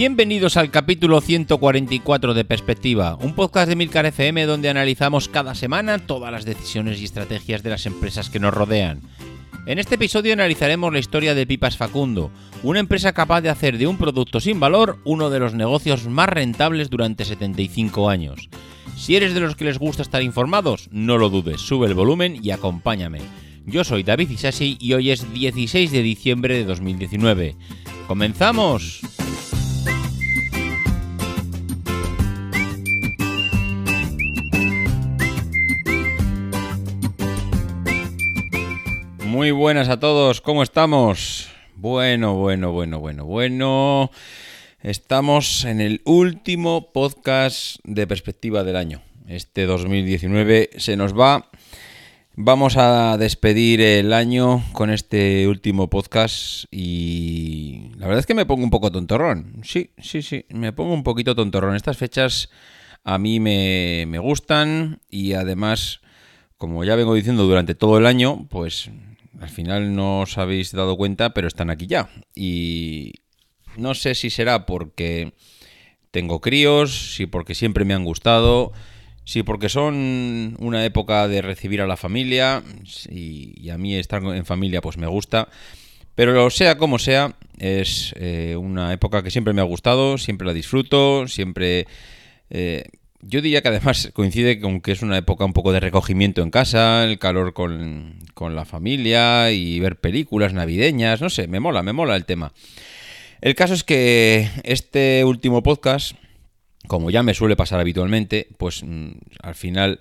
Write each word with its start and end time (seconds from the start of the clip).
Bienvenidos 0.00 0.56
al 0.56 0.70
capítulo 0.70 1.20
144 1.20 2.32
de 2.32 2.46
Perspectiva, 2.46 3.18
un 3.20 3.34
podcast 3.34 3.68
de 3.68 3.76
Milcar 3.76 4.06
FM 4.06 4.46
donde 4.46 4.70
analizamos 4.70 5.28
cada 5.28 5.54
semana 5.54 5.98
todas 5.98 6.32
las 6.32 6.46
decisiones 6.46 6.98
y 6.98 7.04
estrategias 7.04 7.62
de 7.62 7.68
las 7.68 7.84
empresas 7.84 8.30
que 8.30 8.40
nos 8.40 8.54
rodean. 8.54 9.02
En 9.66 9.78
este 9.78 9.96
episodio 9.96 10.32
analizaremos 10.32 10.90
la 10.90 11.00
historia 11.00 11.34
de 11.34 11.46
Pipas 11.46 11.76
Facundo, 11.76 12.30
una 12.62 12.80
empresa 12.80 13.12
capaz 13.12 13.42
de 13.42 13.50
hacer 13.50 13.76
de 13.76 13.86
un 13.86 13.98
producto 13.98 14.40
sin 14.40 14.58
valor 14.58 14.96
uno 15.04 15.28
de 15.28 15.38
los 15.38 15.52
negocios 15.52 16.06
más 16.06 16.30
rentables 16.30 16.88
durante 16.88 17.26
75 17.26 18.08
años. 18.08 18.48
Si 18.96 19.16
eres 19.16 19.34
de 19.34 19.40
los 19.40 19.54
que 19.54 19.66
les 19.66 19.78
gusta 19.78 20.00
estar 20.00 20.22
informados, 20.22 20.88
no 20.90 21.18
lo 21.18 21.28
dudes, 21.28 21.60
sube 21.60 21.86
el 21.86 21.92
volumen 21.92 22.42
y 22.42 22.52
acompáñame. 22.52 23.20
Yo 23.66 23.84
soy 23.84 24.02
David 24.02 24.30
Isasi 24.30 24.78
y 24.80 24.94
hoy 24.94 25.10
es 25.10 25.30
16 25.30 25.92
de 25.92 26.00
diciembre 26.00 26.54
de 26.54 26.64
2019. 26.64 27.54
¡Comenzamos! 28.06 29.02
Muy 39.30 39.52
buenas 39.52 39.88
a 39.88 40.00
todos, 40.00 40.40
¿cómo 40.40 40.64
estamos? 40.64 41.46
Bueno, 41.76 42.34
bueno, 42.34 42.72
bueno, 42.72 42.98
bueno, 42.98 43.24
bueno. 43.24 44.10
Estamos 44.82 45.64
en 45.64 45.80
el 45.80 46.02
último 46.04 46.90
podcast 46.92 47.76
de 47.84 48.08
perspectiva 48.08 48.64
del 48.64 48.74
año. 48.74 49.02
Este 49.28 49.66
2019 49.66 50.70
se 50.78 50.96
nos 50.96 51.16
va. 51.16 51.48
Vamos 52.34 52.76
a 52.76 53.16
despedir 53.18 53.80
el 53.80 54.12
año 54.14 54.64
con 54.72 54.90
este 54.90 55.46
último 55.46 55.88
podcast 55.88 56.64
y 56.72 57.92
la 57.98 58.08
verdad 58.08 58.18
es 58.18 58.26
que 58.26 58.34
me 58.34 58.46
pongo 58.46 58.64
un 58.64 58.70
poco 58.70 58.90
tontorrón. 58.90 59.60
Sí, 59.62 59.90
sí, 59.98 60.22
sí, 60.22 60.44
me 60.48 60.72
pongo 60.72 60.92
un 60.92 61.04
poquito 61.04 61.36
tontorrón. 61.36 61.76
Estas 61.76 61.96
fechas 61.96 62.50
a 63.04 63.16
mí 63.16 63.38
me, 63.38 64.06
me 64.08 64.18
gustan 64.18 64.98
y 65.08 65.34
además, 65.34 66.00
como 66.58 66.82
ya 66.82 66.96
vengo 66.96 67.14
diciendo 67.14 67.44
durante 67.44 67.76
todo 67.76 67.96
el 67.96 68.06
año, 68.06 68.48
pues 68.48 68.90
al 69.40 69.48
final 69.48 69.96
no 69.96 70.20
os 70.20 70.36
habéis 70.36 70.70
dado 70.72 70.96
cuenta, 70.96 71.30
pero 71.30 71.48
están 71.48 71.70
aquí 71.70 71.86
ya. 71.86 72.10
Y 72.34 73.14
no 73.76 73.94
sé 73.94 74.14
si 74.14 74.28
será 74.28 74.66
porque 74.66 75.32
tengo 76.10 76.40
críos, 76.40 77.14
si 77.16 77.26
porque 77.26 77.54
siempre 77.54 77.86
me 77.86 77.94
han 77.94 78.04
gustado, 78.04 78.72
si 79.24 79.42
porque 79.42 79.70
son 79.70 80.56
una 80.58 80.84
época 80.84 81.26
de 81.26 81.40
recibir 81.40 81.80
a 81.80 81.86
la 81.86 81.96
familia, 81.96 82.62
y, 83.08 83.70
a 83.70 83.78
mí 83.78 83.94
estar 83.94 84.22
en 84.22 84.44
familia 84.44 84.82
pues 84.82 84.98
me 84.98 85.06
gusta. 85.06 85.48
Pero 86.14 86.50
sea 86.50 86.76
como 86.76 86.98
sea, 86.98 87.34
es 87.58 88.12
eh, 88.16 88.56
una 88.56 88.92
época 88.92 89.22
que 89.22 89.30
siempre 89.30 89.54
me 89.54 89.62
ha 89.62 89.64
gustado, 89.64 90.18
siempre 90.18 90.46
la 90.46 90.52
disfruto, 90.52 91.26
siempre... 91.28 91.86
Eh, 92.50 92.84
yo 93.22 93.42
diría 93.42 93.62
que 93.62 93.68
además 93.68 94.10
coincide 94.12 94.60
con 94.60 94.80
que 94.80 94.92
es 94.92 95.02
una 95.02 95.18
época 95.18 95.44
un 95.44 95.52
poco 95.52 95.72
de 95.72 95.80
recogimiento 95.80 96.42
en 96.42 96.50
casa, 96.50 97.04
el 97.04 97.18
calor 97.18 97.52
con, 97.52 98.18
la 98.40 98.64
familia 98.64 99.52
y 99.52 99.78
ver 99.80 100.00
películas 100.00 100.54
navideñas, 100.54 101.20
no 101.20 101.28
sé, 101.28 101.46
me 101.46 101.60
mola, 101.60 101.82
me 101.82 101.92
mola 101.92 102.16
el 102.16 102.24
tema. 102.24 102.52
El 103.42 103.54
caso 103.54 103.74
es 103.74 103.84
que 103.84 104.48
este 104.64 105.24
último 105.24 105.62
podcast, 105.62 106.14
como 106.86 107.10
ya 107.10 107.22
me 107.22 107.34
suele 107.34 107.56
pasar 107.56 107.80
habitualmente, 107.80 108.48
pues 108.56 108.82
mm, 108.82 109.10
al 109.42 109.54
final 109.54 110.00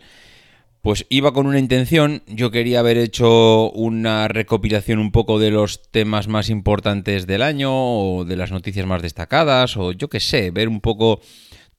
pues 0.81 1.05
iba 1.09 1.33
con 1.33 1.45
una 1.45 1.59
intención, 1.59 2.23
yo 2.27 2.51
quería 2.51 2.79
haber 2.79 2.97
hecho 2.97 3.69
una 3.71 4.29
recopilación 4.29 4.99
un 4.99 5.11
poco 5.11 5.37
de 5.37 5.51
los 5.51 5.81
temas 5.91 6.29
más 6.29 6.49
importantes 6.49 7.27
del 7.27 7.41
año 7.41 7.71
o 7.73 8.23
de 8.23 8.37
las 8.37 8.51
noticias 8.51 8.85
más 8.85 9.01
destacadas 9.01 9.75
o 9.75 9.91
yo 9.91 10.07
qué 10.07 10.21
sé, 10.21 10.51
ver 10.51 10.69
un 10.69 10.79
poco 10.79 11.19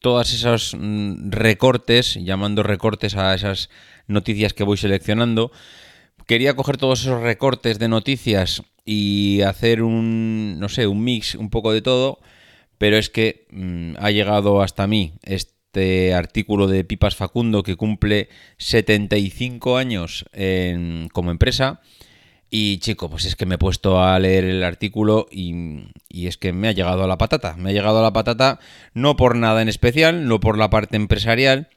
todos 0.00 0.33
esos 0.33 0.75
mm, 0.78 1.31
recortes, 1.31 2.15
llamando 2.15 2.62
recortes 2.62 3.16
a 3.16 3.34
esas 3.34 3.71
noticias 4.06 4.53
que 4.53 4.65
voy 4.65 4.77
seleccionando. 4.77 5.53
Quería 6.27 6.55
coger 6.56 6.77
todos 6.77 7.03
esos 7.03 7.21
recortes 7.21 7.78
de 7.78 7.88
noticias 7.88 8.62
y 8.84 9.43
hacer 9.43 9.83
un, 9.83 10.59
no 10.59 10.69
sé, 10.69 10.87
un 10.87 11.05
mix, 11.05 11.34
un 11.34 11.50
poco 11.50 11.72
de 11.72 11.83
todo, 11.83 12.19
pero 12.78 12.97
es 12.97 13.10
que 13.10 13.47
mm, 13.50 13.94
ha 13.99 14.10
llegado 14.10 14.62
hasta 14.62 14.87
mí 14.87 15.12
este 15.22 16.15
artículo 16.15 16.66
de 16.66 16.84
Pipas 16.84 17.15
Facundo 17.15 17.62
que 17.62 17.77
cumple 17.77 18.28
75 18.56 19.77
años 19.77 20.25
como 21.12 21.31
empresa 21.31 21.81
y 22.50 22.78
chico, 22.78 23.09
pues 23.09 23.25
es 23.27 23.37
que 23.37 23.47
me 23.47 23.55
he 23.55 23.59
puesto 23.59 24.03
a 24.03 24.19
leer 24.19 24.44
el 24.44 24.65
artículo 24.65 25.27
y, 25.31 25.84
es 26.09 26.37
que 26.37 26.53
me 26.53 26.66
ha 26.66 26.72
llegado 26.72 27.05
a 27.05 27.06
la 27.06 27.16
patata. 27.16 27.55
Me 27.56 27.71
ha 27.71 27.72
llegado 27.72 28.00
a 28.00 28.03
la 28.03 28.12
patata 28.12 28.59
no 28.93 29.16
por 29.16 29.37
nada 29.37 29.62
en 29.62 29.69
especial, 29.69 30.27
no 30.27 30.41
por 30.41 30.59
la 30.59 30.69
parte 30.69 30.97
empresarial, 30.97 31.69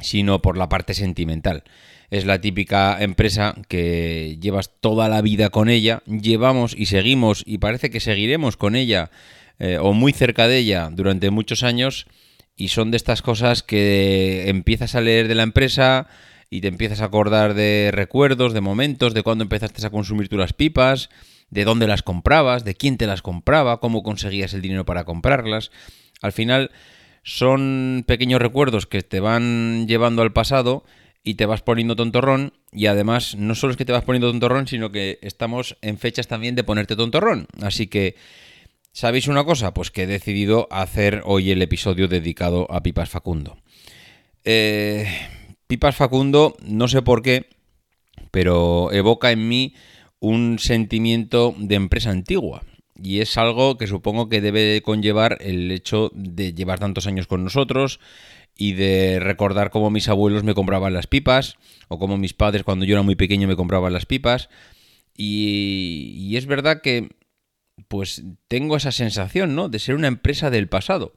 sino 0.00 0.42
por 0.42 0.58
la 0.58 0.68
parte 0.68 0.92
sentimental. 0.92 1.64
Es 2.10 2.26
la 2.26 2.42
típica 2.42 3.02
empresa 3.02 3.54
que 3.68 4.36
llevas 4.38 4.70
toda 4.80 5.08
la 5.08 5.22
vida 5.22 5.48
con 5.48 5.70
ella, 5.70 6.02
llevamos 6.06 6.74
y 6.76 6.86
seguimos 6.86 7.42
y 7.46 7.56
parece 7.56 7.88
que 7.88 8.00
seguiremos 8.00 8.58
con 8.58 8.76
ella 8.76 9.10
eh, 9.58 9.78
o 9.80 9.94
muy 9.94 10.12
cerca 10.12 10.46
de 10.46 10.58
ella 10.58 10.90
durante 10.92 11.30
muchos 11.30 11.62
años 11.62 12.06
y 12.54 12.68
son 12.68 12.90
de 12.90 12.98
estas 12.98 13.22
cosas 13.22 13.62
que 13.62 14.50
empiezas 14.50 14.94
a 14.94 15.00
leer 15.00 15.26
de 15.26 15.36
la 15.36 15.42
empresa, 15.42 16.06
y 16.52 16.60
te 16.60 16.68
empiezas 16.68 17.00
a 17.00 17.06
acordar 17.06 17.54
de 17.54 17.88
recuerdos, 17.94 18.52
de 18.52 18.60
momentos, 18.60 19.14
de 19.14 19.22
cuándo 19.22 19.42
empezaste 19.42 19.86
a 19.86 19.88
consumir 19.88 20.28
tú 20.28 20.36
las 20.36 20.52
pipas, 20.52 21.08
de 21.48 21.64
dónde 21.64 21.86
las 21.86 22.02
comprabas, 22.02 22.62
de 22.62 22.74
quién 22.74 22.98
te 22.98 23.06
las 23.06 23.22
compraba, 23.22 23.80
cómo 23.80 24.02
conseguías 24.02 24.52
el 24.52 24.60
dinero 24.60 24.84
para 24.84 25.04
comprarlas. 25.04 25.70
Al 26.20 26.32
final 26.32 26.70
son 27.22 28.04
pequeños 28.06 28.42
recuerdos 28.42 28.86
que 28.86 29.00
te 29.00 29.18
van 29.18 29.86
llevando 29.88 30.20
al 30.20 30.34
pasado 30.34 30.84
y 31.24 31.36
te 31.36 31.46
vas 31.46 31.62
poniendo 31.62 31.96
tontorrón 31.96 32.52
y 32.70 32.84
además 32.84 33.34
no 33.34 33.54
solo 33.54 33.70
es 33.70 33.78
que 33.78 33.86
te 33.86 33.92
vas 33.92 34.04
poniendo 34.04 34.30
tontorrón, 34.30 34.68
sino 34.68 34.92
que 34.92 35.20
estamos 35.22 35.78
en 35.80 35.96
fechas 35.96 36.28
también 36.28 36.54
de 36.54 36.64
ponerte 36.64 36.96
tontorrón. 36.96 37.46
Así 37.62 37.86
que, 37.86 38.14
¿sabéis 38.92 39.26
una 39.26 39.44
cosa? 39.44 39.72
Pues 39.72 39.90
que 39.90 40.02
he 40.02 40.06
decidido 40.06 40.68
hacer 40.70 41.22
hoy 41.24 41.50
el 41.50 41.62
episodio 41.62 42.08
dedicado 42.08 42.70
a 42.70 42.82
Pipas 42.82 43.08
Facundo. 43.08 43.56
Eh, 44.44 45.06
Pipas 45.72 45.96
Facundo, 45.96 46.54
no 46.66 46.86
sé 46.86 47.00
por 47.00 47.22
qué, 47.22 47.48
pero 48.30 48.92
evoca 48.92 49.32
en 49.32 49.48
mí 49.48 49.74
un 50.20 50.58
sentimiento 50.58 51.54
de 51.56 51.76
empresa 51.76 52.10
antigua. 52.10 52.62
Y 52.94 53.20
es 53.20 53.38
algo 53.38 53.78
que 53.78 53.86
supongo 53.86 54.28
que 54.28 54.42
debe 54.42 54.82
conllevar 54.82 55.38
el 55.40 55.70
hecho 55.70 56.10
de 56.12 56.52
llevar 56.52 56.78
tantos 56.78 57.06
años 57.06 57.26
con 57.26 57.42
nosotros 57.42 58.00
y 58.54 58.74
de 58.74 59.18
recordar 59.18 59.70
cómo 59.70 59.88
mis 59.88 60.10
abuelos 60.10 60.44
me 60.44 60.52
compraban 60.52 60.92
las 60.92 61.06
pipas 61.06 61.56
o 61.88 61.98
cómo 61.98 62.18
mis 62.18 62.34
padres 62.34 62.64
cuando 62.64 62.84
yo 62.84 62.92
era 62.94 63.02
muy 63.02 63.16
pequeño 63.16 63.48
me 63.48 63.56
compraban 63.56 63.94
las 63.94 64.04
pipas. 64.04 64.50
Y, 65.16 66.12
y 66.18 66.36
es 66.36 66.44
verdad 66.44 66.82
que 66.82 67.16
pues 67.88 68.22
tengo 68.46 68.76
esa 68.76 68.92
sensación, 68.92 69.54
¿no? 69.54 69.70
De 69.70 69.78
ser 69.78 69.94
una 69.94 70.08
empresa 70.08 70.50
del 70.50 70.68
pasado. 70.68 71.14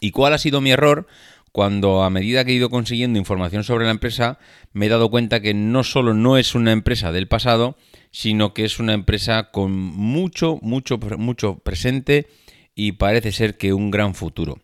¿Y 0.00 0.10
cuál 0.10 0.34
ha 0.34 0.38
sido 0.38 0.60
mi 0.60 0.70
error? 0.70 1.06
Cuando 1.52 2.02
a 2.02 2.10
medida 2.10 2.44
que 2.44 2.52
he 2.52 2.54
ido 2.54 2.70
consiguiendo 2.70 3.18
información 3.18 3.64
sobre 3.64 3.84
la 3.84 3.90
empresa, 3.90 4.38
me 4.72 4.86
he 4.86 4.88
dado 4.88 5.10
cuenta 5.10 5.40
que 5.40 5.54
no 5.54 5.84
solo 5.84 6.14
no 6.14 6.36
es 6.36 6.54
una 6.54 6.72
empresa 6.72 7.12
del 7.12 7.28
pasado, 7.28 7.76
sino 8.10 8.54
que 8.54 8.64
es 8.64 8.78
una 8.78 8.94
empresa 8.94 9.50
con 9.50 9.72
mucho, 9.72 10.58
mucho, 10.62 10.98
mucho 10.98 11.58
presente 11.58 12.28
y 12.74 12.92
parece 12.92 13.32
ser 13.32 13.56
que 13.56 13.72
un 13.72 13.90
gran 13.90 14.14
futuro. 14.14 14.58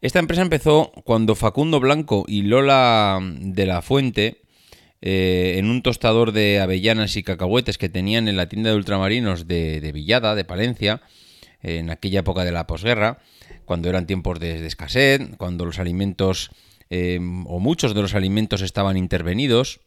Esta 0.00 0.18
empresa 0.18 0.42
empezó 0.42 0.92
cuando 1.04 1.34
Facundo 1.34 1.80
Blanco 1.80 2.24
y 2.26 2.42
Lola 2.42 3.18
de 3.22 3.66
la 3.66 3.82
Fuente, 3.82 4.42
eh, 5.02 5.54
en 5.56 5.70
un 5.70 5.82
tostador 5.82 6.32
de 6.32 6.60
avellanas 6.60 7.16
y 7.16 7.22
cacahuetes 7.22 7.78
que 7.78 7.88
tenían 7.88 8.28
en 8.28 8.36
la 8.36 8.48
tienda 8.48 8.70
de 8.70 8.76
ultramarinos 8.76 9.46
de, 9.46 9.80
de 9.80 9.92
Villada, 9.92 10.34
de 10.34 10.44
Palencia, 10.44 11.02
en 11.62 11.90
aquella 11.90 12.20
época 12.20 12.44
de 12.44 12.52
la 12.52 12.66
posguerra, 12.66 13.18
cuando 13.64 13.88
eran 13.88 14.06
tiempos 14.06 14.40
de, 14.40 14.66
escasez, 14.66 15.20
cuando 15.36 15.64
los 15.64 15.78
alimentos 15.78 16.50
em, 16.88 17.46
o 17.46 17.58
muchos 17.60 17.94
de 17.94 18.02
los 18.02 18.14
alimentos 18.14 18.62
estaban 18.62 18.96
intervenidos, 18.96 19.80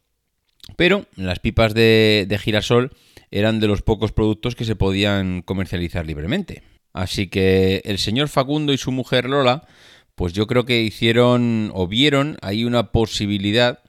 pero 0.78 1.06
las 1.16 1.40
pipas 1.40 1.74
de, 1.74 2.26
de 2.28 2.38
girasol 2.38 2.96
eran 3.32 3.60
de 3.60 3.68
los 3.68 3.82
pocos 3.82 4.12
productos 4.12 4.56
que 4.56 4.66
se 4.66 4.76
podían 4.76 5.42
comercializar 5.42 6.06
libremente. 6.06 6.64
Así 6.94 7.28
que 7.28 7.82
el 7.86 7.98
señor 7.98 8.30
Facundo 8.30 8.72
y 8.72 8.78
su 8.78 8.92
mujer 8.92 9.26
Lola, 9.26 9.68
pues 10.16 10.34
yo 10.34 10.46
creo 10.46 10.66
que 10.66 10.84
hicieron 10.84 11.72
o 11.74 11.88
vieron 11.88 12.38
ahí 12.42 12.66
una 12.66 12.92
posibilidad 12.92 13.80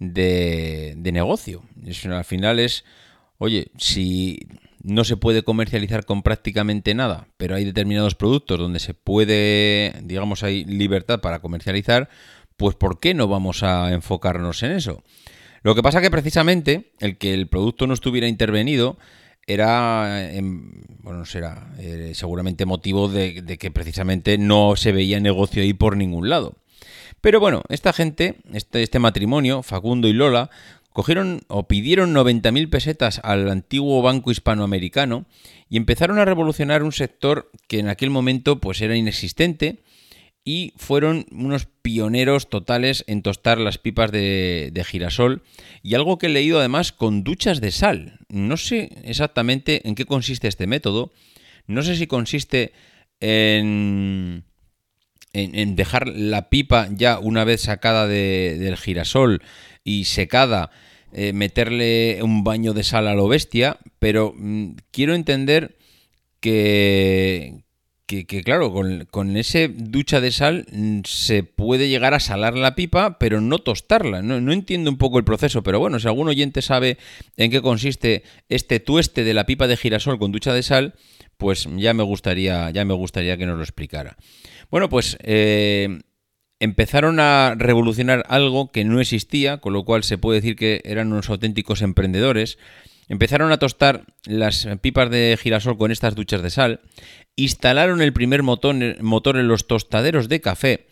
de, 0.00 0.94
de 0.96 1.12
negocio. 1.12 1.62
al 2.10 2.24
final 2.24 2.58
es, 2.58 2.84
oye, 3.38 3.68
si 3.78 4.40
no 4.82 5.04
se 5.04 5.16
puede 5.16 5.42
comercializar 5.42 6.04
con 6.04 6.22
prácticamente 6.22 6.94
nada, 6.94 7.28
pero 7.36 7.54
hay 7.54 7.64
determinados 7.64 8.14
productos 8.14 8.58
donde 8.58 8.80
se 8.80 8.94
puede, 8.94 9.94
digamos, 10.02 10.42
hay 10.42 10.64
libertad 10.64 11.20
para 11.20 11.40
comercializar, 11.40 12.08
pues 12.56 12.74
¿por 12.74 12.98
qué 12.98 13.14
no 13.14 13.28
vamos 13.28 13.62
a 13.62 13.92
enfocarnos 13.92 14.62
en 14.62 14.72
eso? 14.72 15.02
Lo 15.62 15.74
que 15.74 15.82
pasa 15.82 16.00
que 16.00 16.10
precisamente 16.10 16.92
el 16.98 17.16
que 17.16 17.34
el 17.34 17.46
producto 17.46 17.86
no 17.86 17.94
estuviera 17.94 18.26
intervenido 18.26 18.98
era, 19.46 20.32
em, 20.32 20.82
bueno, 21.00 21.24
será 21.24 21.72
eh, 21.78 22.12
seguramente 22.14 22.64
motivo 22.64 23.08
de, 23.08 23.44
que 23.58 23.70
precisamente 23.70 24.38
no 24.38 24.74
se 24.76 24.92
veía 24.92 25.20
negocio 25.20 25.62
ahí 25.62 25.74
por 25.74 25.96
ningún 25.96 26.28
lado. 26.28 26.54
Pero 27.20 27.38
bueno, 27.38 27.62
esta 27.68 27.92
gente, 27.92 28.36
este, 28.52 28.82
este 28.82 28.98
matrimonio, 28.98 29.62
Facundo 29.62 30.08
y 30.08 30.12
Lola, 30.12 30.50
cogieron 30.92 31.40
o 31.48 31.68
pidieron 31.68 32.14
90.000 32.14 32.70
pesetas 32.70 33.20
al 33.24 33.50
antiguo 33.50 34.02
banco 34.02 34.30
hispanoamericano 34.30 35.26
y 35.68 35.76
empezaron 35.76 36.18
a 36.18 36.24
revolucionar 36.24 36.82
un 36.82 36.92
sector 36.92 37.50
que 37.68 37.78
en 37.78 37.88
aquel 37.88 38.10
momento 38.10 38.60
pues 38.60 38.80
era 38.80 38.96
inexistente 38.96 39.82
y 40.44 40.72
fueron 40.76 41.26
unos 41.30 41.66
pioneros 41.82 42.48
totales 42.48 43.04
en 43.06 43.22
tostar 43.22 43.58
las 43.58 43.78
pipas 43.78 44.10
de, 44.10 44.84
girasol 44.86 45.42
y 45.82 45.94
algo 45.94 46.18
que 46.18 46.26
he 46.26 46.30
leído 46.30 46.58
además 46.58 46.92
con 46.92 47.22
duchas 47.22 47.60
de 47.60 47.70
sal. 47.70 48.18
No 48.28 48.56
sé 48.56 48.90
exactamente 49.04 49.86
en 49.88 49.94
qué 49.94 50.04
consiste 50.04 50.48
este 50.48 50.66
método, 50.66 51.12
no 51.66 51.82
sé 51.82 51.96
si 51.96 52.06
consiste 52.06 52.72
en, 53.20 54.44
en, 55.32 55.76
dejar 55.76 56.08
la 56.08 56.48
pipa 56.48 56.88
ya 56.90 57.18
una 57.18 57.44
vez 57.44 57.62
sacada 57.62 58.06
del 58.06 58.76
girasol 58.76 59.42
y 59.84 60.04
secada, 60.04 60.70
eh, 61.12 61.32
meterle 61.32 62.20
un 62.22 62.44
baño 62.44 62.72
de 62.72 62.84
sal 62.84 63.08
a 63.08 63.14
lo 63.14 63.28
bestia, 63.28 63.78
pero 63.98 64.34
mm, 64.36 64.76
quiero 64.90 65.14
entender 65.14 65.76
que, 66.40 67.62
que, 68.06 68.42
claro, 68.42 68.72
con, 68.72 69.06
con, 69.10 69.36
ese 69.36 69.68
ducha 69.68 70.20
de 70.20 70.32
sal 70.32 70.66
mm, 70.70 71.00
se 71.04 71.44
puede 71.44 71.88
llegar 71.88 72.14
a 72.14 72.20
salar 72.20 72.54
la 72.54 72.74
pipa, 72.74 73.18
pero 73.18 73.40
no 73.40 73.58
tostarla. 73.58 74.22
No, 74.22 74.52
entiendo 74.52 74.90
un 74.90 74.98
poco 74.98 75.18
el 75.18 75.24
proceso, 75.24 75.62
pero 75.62 75.78
bueno, 75.78 75.98
si 75.98 76.08
algún 76.08 76.28
oyente 76.28 76.62
sabe 76.62 76.98
en 77.36 77.50
qué 77.50 77.62
consiste 77.62 78.22
este 78.48 78.80
tueste 78.80 79.24
de 79.24 79.34
la 79.34 79.46
pipa 79.46 79.66
de 79.66 79.76
girasol 79.76 80.18
con 80.18 80.32
ducha 80.32 80.52
de 80.52 80.62
sal, 80.62 80.94
pues 81.36 81.68
ya 81.76 81.94
me 81.94 82.02
gustaría, 82.02 82.70
ya 82.70 82.84
me 82.84 82.94
gustaría 82.94 83.36
que 83.36 83.46
nos 83.46 83.56
lo 83.56 83.62
explicara. 83.62 84.16
Bueno, 84.72 84.88
pues 84.88 85.18
eh, 85.22 86.00
empezaron 86.58 87.20
a 87.20 87.54
revolucionar 87.58 88.24
algo 88.30 88.72
que 88.72 88.86
no 88.86 89.02
existía, 89.02 89.58
con 89.58 89.74
lo 89.74 89.84
cual 89.84 90.02
se 90.02 90.16
puede 90.16 90.40
decir 90.40 90.56
que 90.56 90.80
eran 90.86 91.12
unos 91.12 91.28
auténticos 91.28 91.82
emprendedores. 91.82 92.56
Empezaron 93.06 93.52
a 93.52 93.58
tostar 93.58 94.06
las 94.24 94.66
pipas 94.80 95.10
de 95.10 95.38
girasol 95.38 95.76
con 95.76 95.92
estas 95.92 96.14
duchas 96.14 96.40
de 96.40 96.48
sal, 96.48 96.80
instalaron 97.36 98.00
el 98.00 98.14
primer 98.14 98.42
motor, 98.42 98.74
en 99.36 99.48
los 99.48 99.66
tostaderos 99.66 100.30
de 100.30 100.40
café, 100.40 100.86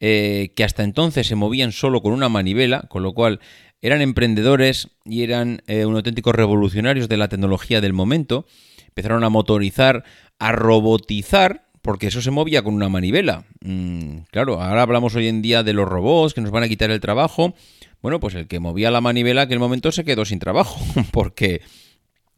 eh, 0.00 0.54
que 0.56 0.64
hasta 0.64 0.82
entonces 0.82 1.26
se 1.26 1.34
movían 1.34 1.72
solo 1.72 2.00
con 2.00 2.14
una 2.14 2.30
manivela, 2.30 2.86
con 2.88 3.02
lo 3.02 3.12
cual 3.12 3.40
eran 3.82 4.00
emprendedores 4.00 4.88
y 5.04 5.22
eran 5.22 5.60
eh, 5.66 5.84
un 5.84 5.96
auténticos 5.96 6.34
revolucionarios 6.34 7.10
de 7.10 7.18
la 7.18 7.28
tecnología 7.28 7.82
del 7.82 7.92
momento. 7.92 8.46
Empezaron 8.86 9.22
a 9.22 9.28
motorizar, 9.28 10.04
a 10.38 10.52
robotizar, 10.52 11.67
porque 11.88 12.08
eso 12.08 12.20
se 12.20 12.30
movía 12.30 12.62
con 12.62 12.74
una 12.74 12.90
manivela. 12.90 13.46
Mm, 13.62 14.18
claro, 14.30 14.60
ahora 14.60 14.82
hablamos 14.82 15.14
hoy 15.14 15.26
en 15.26 15.40
día 15.40 15.62
de 15.62 15.72
los 15.72 15.88
robots 15.88 16.34
que 16.34 16.42
nos 16.42 16.50
van 16.50 16.62
a 16.62 16.68
quitar 16.68 16.90
el 16.90 17.00
trabajo. 17.00 17.54
Bueno, 18.02 18.20
pues 18.20 18.34
el 18.34 18.46
que 18.46 18.60
movía 18.60 18.90
la 18.90 19.00
manivela 19.00 19.40
aquel 19.40 19.58
momento 19.58 19.90
se 19.90 20.04
quedó 20.04 20.26
sin 20.26 20.38
trabajo, 20.38 20.78
porque 21.12 21.62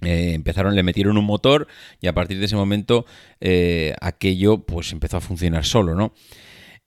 eh, 0.03 0.35
empezaron, 0.35 0.77
le 0.77 0.85
metieron 0.85 1.19
un 1.19 1.25
motor 1.25 1.67
y 2.01 2.07
a 2.07 2.15
partir 2.15 2.39
de 2.39 2.45
ese 2.45 2.55
momento 2.55 3.07
eh, 3.41 3.97
aquello 4.01 4.59
pues 4.59 4.93
empezó 4.93 5.17
a 5.17 5.21
funcionar 5.21 5.65
solo, 5.65 5.97
¿no? 5.97 6.13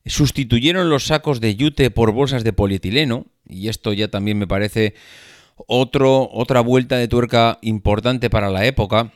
Sustituyeron 0.05 0.89
los 0.89 1.07
sacos 1.07 1.41
de 1.41 1.57
yute 1.57 1.91
por 1.91 2.13
bolsas 2.13 2.45
de 2.45 2.53
polietileno 2.53 3.25
y 3.45 3.67
esto 3.67 3.91
ya 3.91 4.07
también 4.07 4.37
me 4.37 4.47
parece 4.47 4.93
otro, 5.67 6.29
otra 6.31 6.61
vuelta 6.61 6.95
de 6.95 7.09
tuerca 7.09 7.59
importante 7.61 8.29
para 8.29 8.49
la 8.49 8.65
época. 8.65 9.11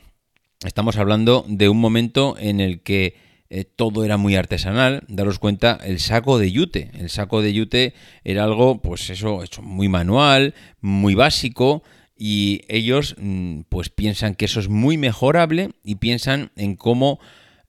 Estamos 0.66 0.98
hablando 0.98 1.46
de 1.48 1.70
un 1.70 1.80
momento 1.80 2.36
en 2.38 2.60
el 2.60 2.82
que 2.82 3.26
eh, 3.50 3.64
todo 3.64 4.04
era 4.04 4.16
muy 4.16 4.36
artesanal. 4.36 5.04
Daros 5.08 5.38
cuenta, 5.38 5.78
el 5.82 6.00
saco 6.00 6.38
de 6.38 6.52
yute. 6.52 6.90
El 6.94 7.08
saco 7.10 7.42
de 7.42 7.52
yute 7.52 7.94
era 8.24 8.44
algo, 8.44 8.80
pues 8.82 9.08
eso, 9.10 9.42
hecho 9.42 9.62
muy 9.62 9.88
manual, 9.88 10.54
muy 10.80 11.14
básico. 11.14 11.82
Y 12.16 12.62
ellos, 12.68 13.16
mm, 13.18 13.60
pues 13.68 13.88
piensan 13.88 14.34
que 14.34 14.46
eso 14.46 14.60
es 14.60 14.68
muy 14.68 14.98
mejorable 14.98 15.70
y 15.82 15.96
piensan 15.96 16.50
en 16.56 16.76
cómo 16.76 17.20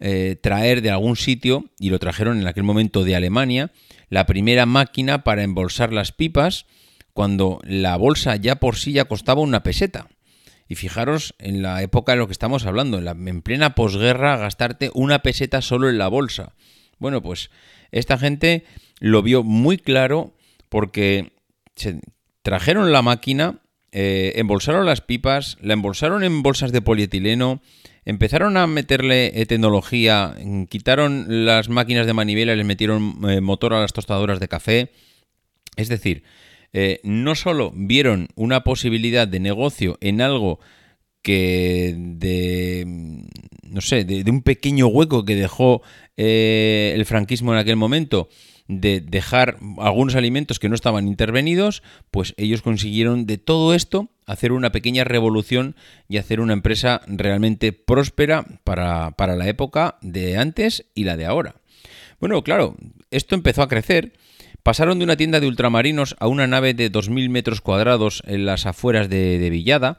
eh, 0.01 0.37
traer 0.41 0.81
de 0.81 0.91
algún 0.91 1.17
sitio, 1.17 1.65
y 1.77 1.89
lo 1.89 1.99
trajeron 1.99 2.39
en 2.39 2.47
aquel 2.47 2.63
momento 2.63 3.03
de 3.03 3.17
Alemania, 3.17 3.71
la 4.09 4.25
primera 4.25 4.65
máquina 4.65 5.25
para 5.25 5.43
embolsar 5.43 5.91
las 5.91 6.13
pipas, 6.13 6.65
cuando 7.13 7.59
la 7.63 7.97
bolsa 7.97 8.37
ya 8.37 8.55
por 8.55 8.77
sí 8.77 8.93
ya 8.93 9.05
costaba 9.05 9.41
una 9.41 9.61
peseta. 9.61 10.07
Y 10.69 10.75
fijaros 10.75 11.35
en 11.39 11.61
la 11.61 11.81
época 11.81 12.13
de 12.13 12.19
lo 12.19 12.27
que 12.27 12.31
estamos 12.31 12.65
hablando, 12.65 12.99
en, 12.99 13.05
la, 13.05 13.11
en 13.11 13.41
plena 13.41 13.75
posguerra, 13.75 14.37
gastarte 14.37 14.91
una 14.93 15.19
peseta 15.19 15.61
solo 15.61 15.89
en 15.89 15.97
la 15.97 16.07
bolsa. 16.07 16.53
Bueno, 16.99 17.21
pues 17.21 17.49
esta 17.91 18.17
gente 18.17 18.63
lo 18.99 19.21
vio 19.21 19.43
muy 19.43 19.77
claro 19.77 20.33
porque 20.69 21.33
se 21.75 21.99
trajeron 22.43 22.91
la 22.91 23.01
máquina, 23.01 23.59
eh, 23.91 24.33
embolsaron 24.35 24.85
las 24.85 25.01
pipas, 25.01 25.57
la 25.61 25.73
embolsaron 25.73 26.23
en 26.23 26.43
bolsas 26.43 26.71
de 26.71 26.81
polietileno, 26.81 27.61
empezaron 28.05 28.57
a 28.57 28.67
meterle 28.67 29.41
eh, 29.41 29.45
tecnología, 29.45 30.35
quitaron 30.69 31.45
las 31.45 31.69
máquinas 31.69 32.05
de 32.05 32.13
manivela 32.13 32.53
y 32.53 32.57
les 32.57 32.65
metieron 32.65 33.17
eh, 33.27 33.41
motor 33.41 33.73
a 33.73 33.81
las 33.81 33.93
tostadoras 33.93 34.39
de 34.39 34.47
café. 34.47 34.91
Es 35.75 35.89
decir, 35.89 36.23
eh, 36.73 36.99
no 37.03 37.35
solo 37.35 37.71
vieron 37.75 38.29
una 38.35 38.63
posibilidad 38.63 39.27
de 39.27 39.39
negocio 39.39 39.97
en 40.01 40.21
algo 40.21 40.59
que 41.21 41.95
de, 41.97 42.85
no 43.63 43.81
sé, 43.81 44.05
de, 44.05 44.29
un 44.29 44.41
pequeño 44.41 44.87
hueco 44.87 45.25
que 45.25 45.35
dejó 45.35 45.81
eh, 46.17 46.93
el 46.95 47.05
franquismo 47.05 47.53
en 47.53 47.59
aquel 47.59 47.75
momento, 47.75 48.29
de 48.67 49.01
dejar 49.01 49.57
algunos 49.79 50.15
alimentos 50.15 50.59
que 50.59 50.69
no 50.69 50.75
estaban 50.75 51.07
intervenidos, 51.07 51.81
pues 52.11 52.35
ellos 52.37 52.61
consiguieron 52.61 53.25
de 53.25 53.39
todo 53.39 53.73
esto 53.73 54.09
hacer 54.27 54.51
una 54.51 54.71
pequeña 54.71 55.03
revolución 55.03 55.75
y 56.07 56.17
hacer 56.17 56.39
una 56.39 56.53
empresa 56.53 57.01
realmente 57.07 57.73
próspera 57.73 58.45
para, 58.63 59.11
para 59.11 59.35
la 59.35 59.49
época 59.49 59.97
de 60.01 60.37
antes 60.37 60.85
y 60.93 61.03
la 61.03 61.17
de 61.17 61.25
ahora. 61.25 61.55
Bueno, 62.19 62.43
claro, 62.43 62.75
esto 63.09 63.33
empezó 63.33 63.63
a 63.63 63.67
crecer 63.67 64.13
Pasaron 64.69 64.99
de 64.99 65.03
una 65.05 65.17
tienda 65.17 65.39
de 65.39 65.47
ultramarinos 65.47 66.15
a 66.19 66.27
una 66.27 66.45
nave 66.45 66.75
de 66.75 66.91
2.000 66.91 67.27
metros 67.29 67.59
cuadrados 67.59 68.21
en 68.27 68.45
las 68.45 68.67
afueras 68.67 69.09
de, 69.09 69.49
Villada 69.49 69.97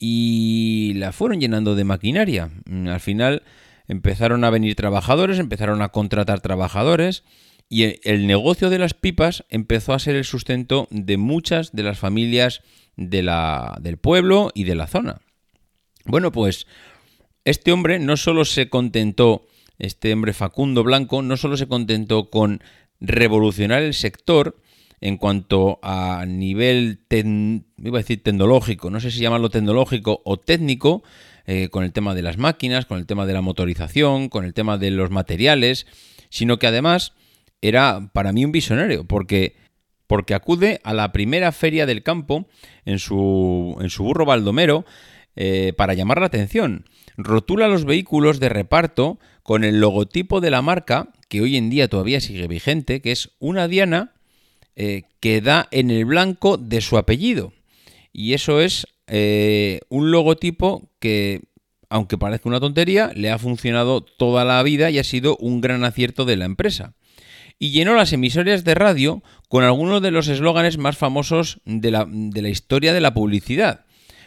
y 0.00 0.94
la 0.94 1.12
fueron 1.12 1.42
llenando 1.42 1.74
de 1.74 1.84
maquinaria. 1.84 2.48
Mm, 2.64 2.88
al 2.88 3.00
final 3.00 3.42
empezaron 3.86 4.44
a 4.44 4.50
venir 4.50 4.76
trabajadores, 4.76 5.38
empezaron 5.38 5.82
a 5.82 5.90
contratar 5.90 6.40
trabajadores 6.40 7.22
y 7.68 8.00
el 8.08 8.26
negocio 8.26 8.70
de 8.70 8.78
las 8.78 8.94
pipas 8.94 9.44
empezó 9.50 9.92
a 9.92 9.98
ser 9.98 10.16
el 10.16 10.24
sustento 10.24 10.88
de 10.90 11.18
muchas 11.18 11.72
de 11.72 11.82
las 11.82 11.98
familias 11.98 12.62
de 12.96 13.22
la, 13.22 13.76
del 13.82 13.98
pueblo 13.98 14.52
y 14.54 14.64
de 14.64 14.74
la 14.74 14.86
zona. 14.86 15.20
Bueno, 16.06 16.32
pues 16.32 16.66
este 17.44 17.72
hombre 17.72 17.98
no 17.98 18.16
solo 18.16 18.46
se 18.46 18.70
contentó, 18.70 19.44
este 19.78 20.14
hombre 20.14 20.32
Facundo 20.32 20.82
Blanco, 20.82 21.20
no 21.20 21.36
solo 21.36 21.58
se 21.58 21.68
contentó 21.68 22.30
con 22.30 22.62
revolucionar 23.00 23.82
el 23.82 23.94
sector 23.94 24.56
en 25.00 25.16
cuanto 25.16 25.78
a 25.82 26.24
nivel, 26.26 27.00
iba 27.10 27.98
a 27.98 28.02
decir 28.02 28.22
tecnológico, 28.22 28.90
no 28.90 29.00
sé 29.00 29.10
si 29.10 29.20
llamarlo 29.20 29.48
tecnológico 29.48 30.22
o 30.24 30.38
técnico, 30.38 31.02
eh, 31.46 31.68
con 31.70 31.84
el 31.84 31.92
tema 31.92 32.14
de 32.14 32.22
las 32.22 32.36
máquinas, 32.36 32.84
con 32.84 32.98
el 32.98 33.06
tema 33.06 33.24
de 33.24 33.32
la 33.32 33.40
motorización, 33.40 34.28
con 34.28 34.44
el 34.44 34.52
tema 34.52 34.76
de 34.76 34.90
los 34.90 35.10
materiales, 35.10 35.86
sino 36.28 36.58
que 36.58 36.66
además 36.66 37.14
era 37.62 38.10
para 38.12 38.32
mí 38.32 38.44
un 38.44 38.52
visionario, 38.52 39.04
porque, 39.04 39.56
porque 40.06 40.34
acude 40.34 40.80
a 40.84 40.92
la 40.92 41.12
primera 41.12 41.52
feria 41.52 41.86
del 41.86 42.02
campo 42.02 42.48
en 42.84 42.98
su, 42.98 43.78
en 43.80 43.88
su 43.88 44.04
burro 44.04 44.26
baldomero 44.26 44.84
eh, 45.36 45.72
para 45.76 45.94
llamar 45.94 46.20
la 46.20 46.26
atención. 46.26 46.84
rotula 47.16 47.68
los 47.68 47.84
vehículos 47.84 48.40
de 48.40 48.48
reparto 48.48 49.18
con 49.42 49.64
el 49.64 49.80
logotipo 49.80 50.40
de 50.40 50.50
la 50.50 50.62
marca, 50.62 51.12
que 51.28 51.40
hoy 51.40 51.56
en 51.56 51.70
día 51.70 51.88
todavía 51.88 52.20
sigue 52.20 52.48
vigente, 52.48 53.00
que 53.00 53.12
es 53.12 53.30
una 53.38 53.68
diana 53.68 54.14
eh, 54.76 55.02
que 55.20 55.40
da 55.40 55.68
en 55.70 55.90
el 55.90 56.04
blanco 56.04 56.56
de 56.56 56.80
su 56.80 56.98
apellido. 56.98 57.52
Y 58.12 58.32
eso 58.32 58.60
es 58.60 58.86
eh, 59.06 59.80
un 59.88 60.10
logotipo 60.10 60.90
que, 60.98 61.42
aunque 61.90 62.18
parezca 62.18 62.48
una 62.48 62.60
tontería, 62.60 63.12
le 63.14 63.30
ha 63.30 63.38
funcionado 63.38 64.00
toda 64.02 64.44
la 64.44 64.62
vida 64.62 64.90
y 64.90 64.98
ha 64.98 65.04
sido 65.04 65.36
un 65.36 65.60
gran 65.60 65.84
acierto 65.84 66.24
de 66.24 66.36
la 66.36 66.46
empresa 66.46 66.94
y 67.58 67.70
llenó 67.70 67.94
las 67.94 68.12
emisoras 68.12 68.64
de 68.64 68.74
radio 68.74 69.22
con 69.48 69.64
algunos 69.64 70.00
de 70.00 70.10
los 70.10 70.28
eslóganes 70.28 70.78
más 70.78 70.96
famosos 70.96 71.60
de 71.64 71.90
la, 71.90 72.06
de 72.08 72.42
la 72.42 72.48
historia 72.48 72.92
de 72.92 73.00
la 73.00 73.14
publicidad. 73.14 73.84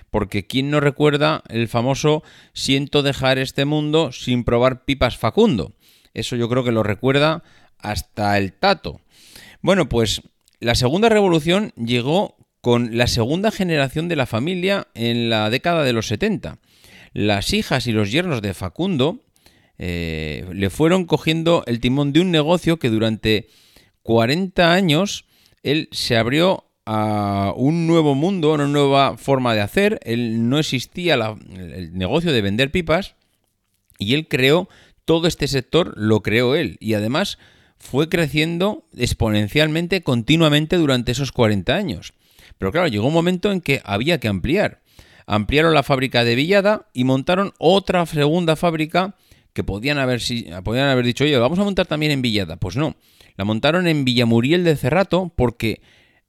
Porque 0.10 0.46
¿quién 0.46 0.70
no 0.70 0.82
recuerda 0.82 1.42
el 1.48 1.70
famoso 1.70 2.24
siento 2.54 3.02
dejar 3.02 3.38
este 3.38 3.64
mundo 3.64 4.12
sin 4.12 4.44
probar 4.44 4.84
pipas 4.84 5.18
Facundo? 5.18 5.74
Eso 6.14 6.36
yo 6.36 6.50
creo 6.50 6.64
que 6.64 6.72
lo 6.72 6.84
recuerda 6.84 7.44
hasta 7.78 8.38
el 8.38 8.54
tato. 8.54 9.02
Bueno, 9.62 9.90
pues 9.90 10.22
la 10.60 10.76
segunda 10.76 11.10
revolución 11.10 11.74
llegó 11.76 12.36
con 12.62 12.98
la 12.98 13.08
segunda 13.08 13.52
generación 13.52 14.08
de 14.08 14.16
la 14.16 14.28
familia 14.28 14.88
en 14.94 15.30
la 15.30 15.50
década 15.50 15.84
de 15.84 15.94
los 15.94 16.08
70. 16.08 16.60
Las 17.14 17.54
hijas 17.54 17.88
y 17.88 17.92
los 17.92 18.12
yernos 18.12 18.42
de 18.42 18.54
Facundo 18.54 19.20
eh, 19.78 20.46
le 20.54 20.70
fueron 20.70 21.06
cogiendo 21.06 21.64
el 21.66 21.80
timón 21.80 22.14
de 22.14 22.22
un 22.22 22.32
negocio 22.32 22.78
que 22.78 22.90
durante 22.90 23.48
40 24.04 24.72
años 24.72 25.26
él 25.64 25.90
se 25.92 26.18
abrió 26.18 26.66
a 26.86 27.54
un 27.56 27.88
nuevo 27.88 28.16
mundo, 28.16 28.54
una 28.54 28.68
nueva 28.68 29.18
forma 29.18 29.54
de 29.56 29.62
hacer. 29.62 30.00
Él 30.04 30.50
no 30.50 30.60
existía 30.60 31.16
el 31.16 31.98
negocio 31.98 32.32
de 32.32 32.42
vender 32.42 32.72
pipas 32.72 33.16
y 33.98 34.14
él 34.14 34.28
creó 34.28 34.70
todo 35.12 35.28
este 35.28 35.50
sector, 35.50 35.94
lo 35.98 36.22
creó 36.22 36.56
él 36.56 36.78
y 36.80 36.94
además 36.94 37.38
fue 37.78 38.08
creciendo 38.08 38.86
exponencialmente, 38.96 40.04
continuamente 40.04 40.78
durante 40.78 41.12
esos 41.12 41.34
40 41.34 41.76
años. 41.76 42.14
Pero 42.58 42.72
claro, 42.72 42.88
llegó 42.88 43.08
un 43.08 43.14
momento 43.14 43.52
en 43.52 43.60
que 43.60 43.82
había 43.84 44.22
que 44.22 44.30
ampliar. 44.30 44.80
Ampliaron 45.26 45.74
la 45.74 45.84
fábrica 45.84 46.24
de 46.24 46.36
Villada 46.36 46.88
y 46.94 47.04
montaron 47.04 47.52
otra 47.58 48.06
segunda 48.06 48.56
fábrica 48.56 49.16
que 49.52 49.66
podían 49.66 49.98
haber, 49.98 50.22
podían 50.64 50.88
haber 50.88 51.04
dicho, 51.04 51.26
oye, 51.26 51.38
vamos 51.38 51.60
a 51.60 51.66
montar 51.66 51.88
también 51.88 52.14
en 52.14 52.22
Villada. 52.22 52.56
Pues 52.56 52.78
no, 52.78 52.96
la 53.36 53.44
montaron 53.44 53.90
en 53.90 54.06
Villamuriel 54.06 54.64
de 54.64 54.78
Cerrato 54.78 55.34
porque 55.36 55.82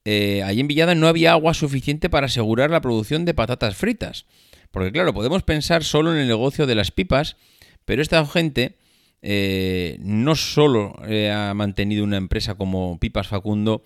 eh, 0.04 0.42
allí 0.42 0.58
en 0.58 0.66
Villada 0.66 0.96
no 0.96 1.06
había 1.06 1.30
agua 1.30 1.54
suficiente 1.54 2.10
para 2.10 2.26
asegurar 2.26 2.72
la 2.72 2.80
producción 2.80 3.26
de 3.26 3.32
patatas 3.32 3.76
fritas. 3.76 4.26
Porque 4.72 4.90
claro, 4.90 5.14
podemos 5.14 5.44
pensar 5.44 5.84
solo 5.84 6.12
en 6.12 6.18
el 6.18 6.26
negocio 6.26 6.66
de 6.66 6.74
las 6.74 6.90
pipas, 6.90 7.36
pero 7.84 8.02
esta 8.02 8.24
gente 8.26 8.76
eh, 9.22 9.96
no 10.00 10.34
solo 10.34 10.94
eh, 11.06 11.30
ha 11.30 11.54
mantenido 11.54 12.04
una 12.04 12.16
empresa 12.16 12.54
como 12.54 12.98
Pipas 12.98 13.28
Facundo 13.28 13.84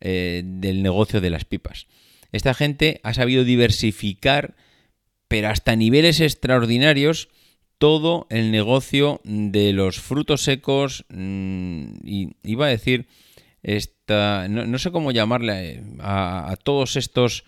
del 0.00 0.84
negocio 0.84 1.20
de 1.20 1.28
las 1.28 1.44
pipas. 1.44 1.88
Esta 2.30 2.54
gente 2.54 3.00
ha 3.02 3.14
sabido 3.14 3.42
diversificar, 3.42 4.54
pero 5.26 5.48
hasta 5.48 5.74
niveles 5.74 6.20
extraordinarios, 6.20 7.28
todo 7.78 8.26
el 8.28 8.50
negocio 8.50 9.20
de 9.24 9.72
los 9.72 10.00
frutos 10.00 10.42
secos 10.42 11.04
mm, 11.08 12.04
y 12.04 12.36
iba 12.42 12.66
a 12.66 12.70
decir 12.70 13.06
esta 13.62 14.48
no, 14.48 14.78
sé 14.78 14.90
cómo 14.90 15.12
llamarle 15.12 15.82
a, 16.00 16.56
todos 16.62 16.96
estos 16.96 17.44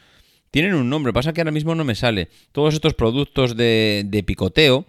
tienen 0.50 0.74
un 0.74 0.88
nombre 0.88 1.12
pasa 1.12 1.32
que 1.32 1.40
ahora 1.40 1.50
mismo 1.50 1.74
no 1.74 1.84
me 1.84 1.94
sale 1.94 2.28
todos 2.52 2.74
estos 2.74 2.94
productos 2.94 3.56
de, 3.56 4.24
picoteo 4.26 4.86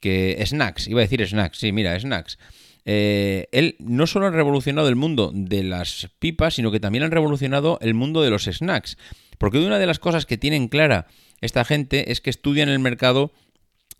que 0.00 0.42
snacks 0.44 0.88
iba 0.88 1.00
a 1.00 1.02
decir 1.02 1.26
snacks 1.26 1.58
sí 1.58 1.72
mira 1.72 1.98
snacks. 1.98 2.38
Eh, 2.86 3.46
él 3.52 3.76
no 3.78 4.06
solo 4.06 4.26
ha 4.26 4.30
revolucionado 4.30 4.88
el 4.88 4.96
mundo 4.96 5.30
de 5.34 5.62
las 5.62 6.08
pipas 6.18 6.54
sino 6.54 6.72
que 6.72 6.80
también 6.80 7.04
han 7.04 7.10
revolucionado 7.10 7.78
el 7.82 7.94
mundo 7.94 8.22
de 8.22 8.30
los 8.30 8.44
snacks. 8.44 8.96
Porque 9.38 9.58
una 9.58 9.78
de 9.78 9.86
las 9.86 9.98
cosas 9.98 10.26
que 10.26 10.38
tienen 10.38 10.68
clara 10.68 11.06
esta 11.40 11.64
gente 11.64 12.12
es 12.12 12.20
que 12.20 12.30
estudian 12.30 12.68
el 12.68 12.78
mercado 12.78 13.32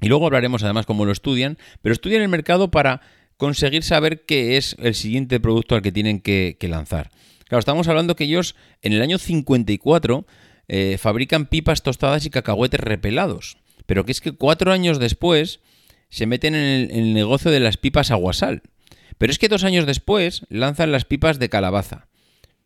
y 0.00 0.08
luego 0.08 0.26
hablaremos 0.26 0.62
además 0.62 0.86
cómo 0.86 1.04
lo 1.04 1.12
estudian, 1.12 1.58
pero 1.82 1.92
estudian 1.92 2.22
el 2.22 2.28
mercado 2.28 2.70
para 2.70 3.02
conseguir 3.36 3.82
saber 3.82 4.24
qué 4.24 4.56
es 4.56 4.76
el 4.78 4.94
siguiente 4.94 5.40
producto 5.40 5.74
al 5.74 5.82
que 5.82 5.92
tienen 5.92 6.20
que, 6.20 6.56
lanzar. 6.62 7.10
Claro, 7.48 7.60
estamos 7.60 7.88
hablando 7.88 8.16
que 8.16 8.24
ellos 8.24 8.54
en 8.82 8.92
el 8.92 9.02
año 9.02 9.18
54 9.18 10.26
eh, 10.68 10.98
fabrican 10.98 11.46
pipas 11.46 11.82
tostadas 11.82 12.24
y 12.26 12.30
cacahuetes 12.30 12.80
repelados, 12.80 13.56
pero 13.86 14.04
que 14.04 14.12
es 14.12 14.20
que 14.20 14.32
cuatro 14.32 14.72
años 14.72 14.98
después 14.98 15.60
se 16.10 16.26
meten 16.26 16.54
en 16.54 16.90
el, 16.90 17.14
negocio 17.14 17.50
de 17.50 17.60
las 17.60 17.76
pipas 17.76 18.10
aguasal. 18.10 18.62
Pero 19.16 19.32
es 19.32 19.38
que 19.38 19.48
dos 19.48 19.64
años 19.64 19.86
después 19.86 20.42
lanzan 20.48 20.92
las 20.92 21.04
pipas 21.04 21.38
de 21.38 21.48
calabaza. 21.48 22.08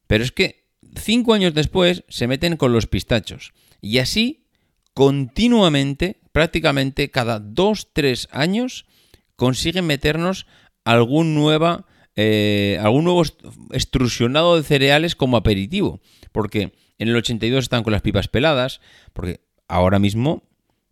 Pero 0.06 0.24
es 0.24 0.32
que 0.32 0.64
cinco 0.96 1.34
años 1.34 1.54
después 1.54 2.04
se 2.08 2.26
meten 2.26 2.56
con 2.56 2.72
los 2.72 2.86
pistachos. 2.86 3.52
Y 3.80 3.98
así 3.98 4.46
continuamente 4.94 6.20
prácticamente 6.32 7.10
cada 7.10 7.40
2-3 7.40 8.28
años 8.32 8.86
consiguen 9.36 9.86
meternos 9.86 10.46
algún, 10.84 11.34
nueva, 11.34 11.86
eh, 12.16 12.78
algún 12.82 13.04
nuevo 13.04 13.22
extrusionado 13.72 14.56
de 14.56 14.64
cereales 14.64 15.16
como 15.16 15.36
aperitivo. 15.36 16.00
Porque 16.32 16.72
en 16.98 17.08
el 17.08 17.16
82 17.16 17.64
están 17.64 17.82
con 17.84 17.92
las 17.92 18.02
pipas 18.02 18.28
peladas, 18.28 18.80
porque 19.12 19.40
ahora 19.68 19.98
mismo 19.98 20.42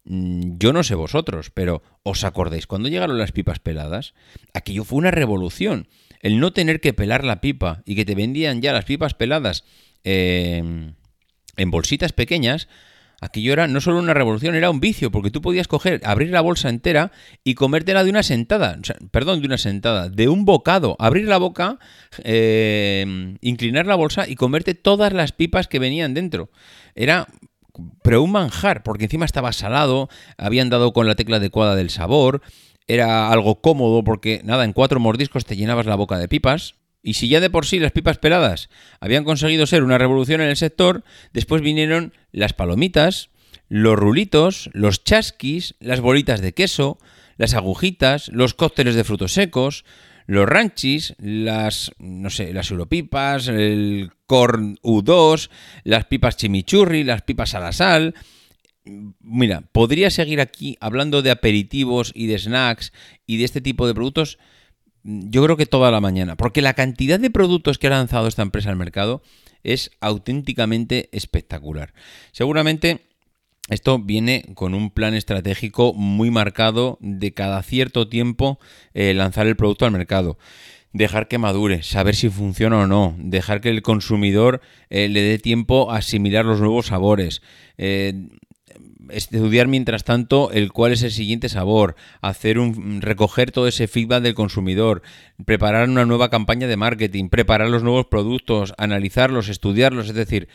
yo 0.05 0.73
no 0.73 0.83
sé 0.83 0.95
vosotros, 0.95 1.51
pero 1.51 1.83
¿os 2.03 2.25
acordáis 2.25 2.67
cuando 2.67 2.89
llegaron 2.89 3.19
las 3.19 3.33
pipas 3.33 3.61
peladas? 3.61 4.15
Aquello 4.53 4.85
fue 4.85 4.99
una 4.99 5.11
revolución. 5.11 5.89
El 6.21 6.41
no 6.41 6.53
tener 6.53 6.81
que 6.81 6.93
pelar 6.93 7.25
la 7.25 7.41
pipa 7.41 7.83
y 7.85 7.95
que 7.95 8.05
te 8.05 8.15
vendían 8.15 8.63
ya 8.63 8.73
las 8.73 8.85
pipas 8.85 9.15
peladas 9.15 9.65
eh, 10.05 10.93
en 11.57 11.71
bolsitas 11.71 12.13
pequeñas, 12.13 12.69
Aquello 13.23 13.53
era 13.53 13.69
no 13.69 13.81
solo 13.81 14.01
una 14.01 14.15
revolución, 14.15 14.57
era 14.57 14.69
un 14.69 14.81
vicio, 14.81 15.13
porque 15.13 15.31
tú 15.31 15.41
podías 15.41 15.69
coger, 15.69 16.01
abrir 16.03 16.31
la 16.31 16.41
bolsa 16.41 16.69
entera 16.69 17.13
y 17.45 17.55
comértela 17.55 18.03
de 18.03 18.11
una 18.11 18.25
sentada, 18.25 18.77
perdón, 19.13 19.41
de 19.41 19.47
una 19.47 19.59
sentada, 19.59 20.09
de 20.09 20.29
un 20.29 20.45
bocado, 20.45 20.97
abrir 20.99 21.29
la 21.29 21.39
boca, 21.39 21.79
eh, 22.25 23.37
inclinar 23.41 23.87
la 23.87 23.95
bolsa 23.95 24.29
y 24.29 24.35
comerte 24.35 24.75
todas 24.75 25.13
las 25.13 25.31
pipas 25.31 25.69
que 25.69 25.79
venían 25.79 26.15
dentro. 26.15 26.51
Era 26.97 27.29
pero 28.03 28.23
un 28.23 28.33
manjar, 28.33 28.83
porque 28.83 29.05
encima 29.05 29.25
estaba 29.25 29.53
salado, 29.53 30.09
habían 30.37 30.71
dado 30.71 30.93
con 30.93 31.07
la 31.07 31.15
tecla 31.15 31.37
adecuada 31.37 31.75
del 31.75 31.91
sabor, 31.91 32.43
era 32.87 33.31
algo 33.31 33.61
cómodo 33.61 34.05
porque 34.05 34.43
nada, 34.45 34.65
en 34.65 34.73
cuatro 34.73 35.01
mordiscos 35.01 35.45
te 35.45 35.57
llenabas 35.57 35.87
la 35.87 35.95
boca 35.95 36.19
de 36.19 36.29
pipas. 36.29 36.75
Y 37.05 37.15
si 37.15 37.29
ya 37.29 37.41
de 37.41 37.51
por 37.51 37.67
sí 37.67 37.81
las 37.81 37.91
pipas 37.91 38.19
peladas 38.19 38.69
habían 39.01 39.25
conseguido 39.25 39.67
ser 39.67 39.83
una 39.83 39.99
revolución 39.99 40.41
en 40.41 40.49
el 40.49 40.57
sector, 40.57 41.03
después 41.33 41.61
vinieron 41.61 42.13
las 42.31 42.53
palomitas, 42.53 43.31
los 43.69 43.99
rulitos, 43.99 44.71
los 44.73 45.03
chasquis, 45.03 45.75
las 45.81 46.01
bolitas 46.01 46.41
de 46.41 46.53
queso, 46.53 46.99
las 47.39 47.55
agujitas, 47.55 48.29
los 48.29 48.55
cócteles 48.55 48.95
de 48.95 49.05
frutos 49.05 49.33
secos, 49.33 49.85
los 50.27 50.49
ranchis, 50.49 51.15
las, 51.19 51.93
no 51.99 52.31
sé, 52.31 52.53
las 52.53 52.71
europipas, 52.71 53.49
el 53.49 54.11
corn 54.27 54.77
U2, 54.83 55.51
las 55.85 56.05
pipas 56.07 56.37
chimichurri, 56.37 57.05
las 57.05 57.23
pipas 57.23 57.55
a 57.55 57.61
la 57.61 57.73
sal. 57.73 58.15
Mira, 58.85 59.63
podría 59.73 60.11
seguir 60.11 60.41
aquí 60.41 60.77
hablando 60.81 61.23
de 61.23 61.31
aperitivos 61.31 62.13
y 62.15 62.27
de 62.27 62.39
snacks 62.39 62.93
y 63.27 63.37
de 63.37 63.45
este 63.45 63.61
tipo 63.61 63.87
de 63.87 63.95
productos 63.95 64.39
yo 65.05 65.43
creo 65.43 65.57
que 65.57 65.67
toda 65.67 65.91
la 65.91 66.01
mañana, 66.01 66.37
porque 66.37 66.63
la 66.63 66.75
cantidad 66.75 67.19
de 67.19 67.31
productos 67.31 67.79
que 67.79 67.89
ha 67.89 67.91
lanzado 67.91 68.29
esta 68.29 68.43
empresa 68.43 68.71
al 68.71 68.77
mercado 68.77 69.23
es 69.65 69.91
auténticamente 70.01 71.09
espectacular. 71.13 71.93
Seguramente 72.31 73.01
esto 73.73 73.99
viene 73.99 74.45
con 74.55 74.75
un 74.75 74.91
plan 74.91 75.15
estratégico 75.15 75.95
muy 75.95 76.31
marcado 76.31 76.99
de 77.01 77.33
cada 77.33 77.63
cierto 77.63 78.09
tiempo 78.09 78.59
eh, 78.95 79.15
lanzar 79.15 79.47
el 79.47 79.57
producto 79.57 79.85
al 79.85 79.93
mercado. 79.93 80.39
Dejar 80.93 81.27
que 81.27 81.39
madure, 81.39 81.83
saber 81.83 82.15
si 82.15 82.29
funciona 82.29 82.81
o 82.81 82.87
no, 82.87 83.15
dejar 83.19 83.63
que 83.63 83.71
el 83.71 83.81
consumidor 83.81 84.61
eh, 84.91 85.09
le 85.09 85.23
dé 85.23 85.39
tiempo 85.39 85.91
a 85.91 85.97
asimilar 85.99 86.45
los 86.45 86.61
nuevos 86.61 86.87
sabores, 86.87 87.41
eh, 87.79 88.29
estudiar 89.09 89.69
mientras 89.69 90.05
tanto 90.05 90.51
el 90.53 90.73
cuál 90.73 90.93
es 90.93 91.03
el 91.03 91.11
siguiente 91.11 91.49
sabor, 91.49 91.97
hacer 92.21 92.59
un 92.59 93.01
recoger 93.01 93.53
todo 93.53 93.69
ese 93.69 93.89
feedback 93.89 94.23
del 94.23 94.35
consumidor, 94.35 95.03
preparar 95.45 95.89
una 95.89 96.05
nueva 96.05 96.31
campaña 96.31 96.67
de 96.67 96.77
marketing, 96.77 97.29
preparar 97.29 97.69
los 97.69 97.83
nuevos 97.83 98.07
productos, 98.07 98.75
analizarlos, 98.79 99.49
estudiarlos, 99.49 100.09
es 100.09 100.15
decir, 100.15 100.49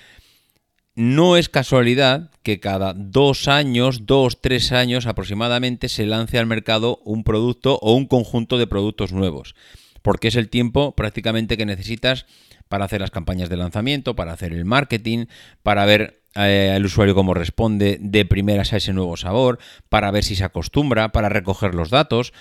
no 0.97 1.37
es 1.37 1.47
casualidad 1.47 2.31
que 2.41 2.59
cada 2.59 2.95
dos 2.95 3.47
años, 3.47 4.07
dos, 4.07 4.41
tres 4.41 4.71
años 4.71 5.05
aproximadamente, 5.05 5.89
se 5.89 6.07
lance 6.07 6.39
al 6.39 6.47
mercado 6.47 7.01
un 7.05 7.23
producto 7.23 7.77
o 7.83 7.93
un 7.93 8.07
conjunto 8.07 8.57
de 8.57 8.65
productos 8.65 9.13
nuevos. 9.13 9.53
Porque 10.01 10.29
es 10.29 10.35
el 10.35 10.49
tiempo 10.49 10.95
prácticamente 10.95 11.55
que 11.55 11.67
necesitas 11.67 12.25
para 12.67 12.85
hacer 12.85 12.99
las 12.99 13.11
campañas 13.11 13.47
de 13.47 13.57
lanzamiento, 13.57 14.15
para 14.15 14.33
hacer 14.33 14.53
el 14.53 14.65
marketing, 14.65 15.27
para 15.61 15.85
ver 15.85 16.23
eh, 16.33 16.73
al 16.75 16.83
usuario 16.83 17.13
cómo 17.13 17.35
responde 17.35 17.99
de 18.01 18.25
primeras 18.25 18.73
a 18.73 18.77
ese 18.77 18.91
nuevo 18.91 19.17
sabor, 19.17 19.59
para 19.89 20.09
ver 20.09 20.23
si 20.23 20.35
se 20.35 20.45
acostumbra, 20.45 21.09
para 21.09 21.29
recoger 21.29 21.75
los 21.75 21.91
datos. 21.91 22.33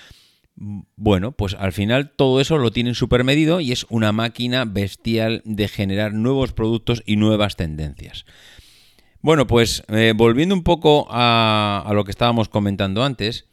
Bueno, 0.59 1.33
pues 1.33 1.53
al 1.53 1.71
final 1.71 2.09
todo 2.15 2.41
eso 2.41 2.57
lo 2.57 2.71
tienen 2.71 2.95
super 2.95 3.23
medido 3.23 3.61
y 3.61 3.71
es 3.71 3.85
una 3.89 4.11
máquina 4.11 4.65
bestial 4.65 5.43
de 5.45 5.67
generar 5.67 6.13
nuevos 6.13 6.51
productos 6.51 7.03
y 7.05 7.15
nuevas 7.15 7.55
tendencias. 7.55 8.25
Bueno, 9.21 9.45
pues 9.45 9.83
eh, 9.89 10.13
volviendo 10.15 10.55
un 10.55 10.63
poco 10.63 11.05
a, 11.11 11.87
lo 11.93 12.03
que 12.03 12.11
estábamos 12.11 12.49
comentando 12.49 13.03
antes, 13.03 13.45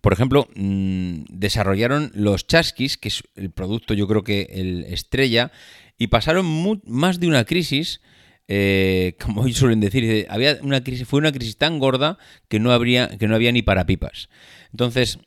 por 0.00 0.14
ejemplo, 0.14 0.48
mm, 0.56 1.24
desarrollaron 1.28 2.10
los 2.14 2.46
chasquis, 2.46 2.96
que 2.96 3.08
es 3.08 3.22
el 3.36 3.50
producto 3.50 3.92
yo 3.92 4.08
creo 4.08 4.24
que 4.24 4.48
el 4.50 4.84
estrella, 4.84 5.52
y 5.98 6.06
pasaron 6.06 6.80
más 6.86 7.20
de 7.20 7.28
una 7.28 7.44
crisis, 7.44 8.00
eh, 8.48 9.16
como 9.22 9.46
suelen 9.48 9.80
decir, 9.80 10.26
había 10.30 10.56
una 10.62 10.82
crisis, 10.82 11.06
fue 11.06 11.18
una 11.18 11.32
crisis 11.32 11.58
tan 11.58 11.78
gorda 11.78 12.16
que 12.48 12.60
no, 12.60 12.78
que 12.80 13.28
no 13.28 13.34
había 13.34 13.52
ni 13.52 13.60
para 13.60 13.84
pipas. 13.84 14.30
Entonces, 14.72 15.18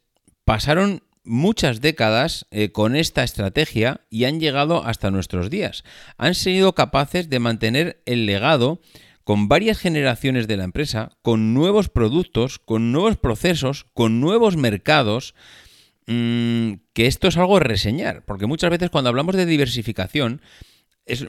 pasaron 0.48 1.04
muchas 1.26 1.82
décadas 1.82 2.48
eh, 2.52 2.72
con 2.72 2.96
esta 2.96 3.26
estrategia 3.26 4.00
y 4.10 4.24
han 4.24 4.40
llegado 4.40 4.86
hasta 4.86 5.12
nuestros 5.12 5.50
días. 5.50 5.84
Han 6.18 6.36
sido 6.36 6.74
capaces 6.74 7.30
de 7.30 7.40
mantener 7.40 8.02
el 8.06 8.26
legado 8.26 8.80
con 9.26 9.50
varias 9.50 9.78
generaciones 9.78 10.48
de 10.48 10.56
la 10.56 10.64
empresa, 10.64 11.12
con 11.22 11.54
nuevos 11.54 11.90
productos, 11.90 12.60
con 12.60 12.94
nuevos 12.94 13.18
procesos, 13.18 13.88
con 13.94 14.22
nuevos 14.22 14.56
mercados, 14.56 15.36
mm, 16.06 16.76
que 16.94 17.08
esto 17.08 17.28
es 17.28 17.36
algo 17.36 17.58
a 17.58 17.60
reseñar, 17.60 18.24
porque 18.24 18.46
muchas 18.46 18.72
veces 18.72 18.90
cuando 18.90 19.10
hablamos 19.10 19.36
de 19.36 19.46
diversificación, 19.46 20.42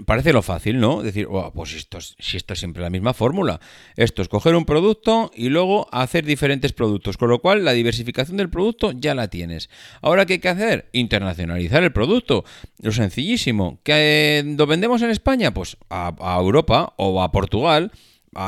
parece 0.04 0.32
lo 0.32 0.42
fácil, 0.42 0.80
¿no? 0.80 1.02
Decir, 1.02 1.28
pues 1.54 1.74
esto, 1.74 1.98
si 2.00 2.36
esto 2.36 2.52
es 2.52 2.58
siempre 2.58 2.82
la 2.82 2.90
misma 2.90 3.14
fórmula. 3.14 3.60
Esto 3.96 4.22
es 4.22 4.28
coger 4.28 4.54
un 4.56 4.64
producto 4.64 5.30
y 5.34 5.48
luego 5.48 5.88
hacer 5.92 6.24
diferentes 6.24 6.72
productos. 6.72 7.16
Con 7.16 7.28
lo 7.28 7.40
cual, 7.40 7.64
la 7.64 7.72
diversificación 7.72 8.36
del 8.36 8.50
producto 8.50 8.92
ya 8.92 9.14
la 9.14 9.28
tienes. 9.28 9.70
Ahora, 10.02 10.26
¿qué 10.26 10.34
hay 10.34 10.38
que 10.40 10.48
hacer? 10.48 10.88
Internacionalizar 10.92 11.82
el 11.82 11.92
producto. 11.92 12.44
Lo 12.80 12.92
sencillísimo. 12.92 13.80
¿Que 13.84 14.44
lo 14.58 14.66
vendemos 14.66 15.02
en 15.02 15.10
España? 15.10 15.54
Pues 15.54 15.76
a, 15.90 16.36
Europa 16.40 16.94
o 16.96 17.22
a 17.22 17.30
Portugal. 17.30 17.92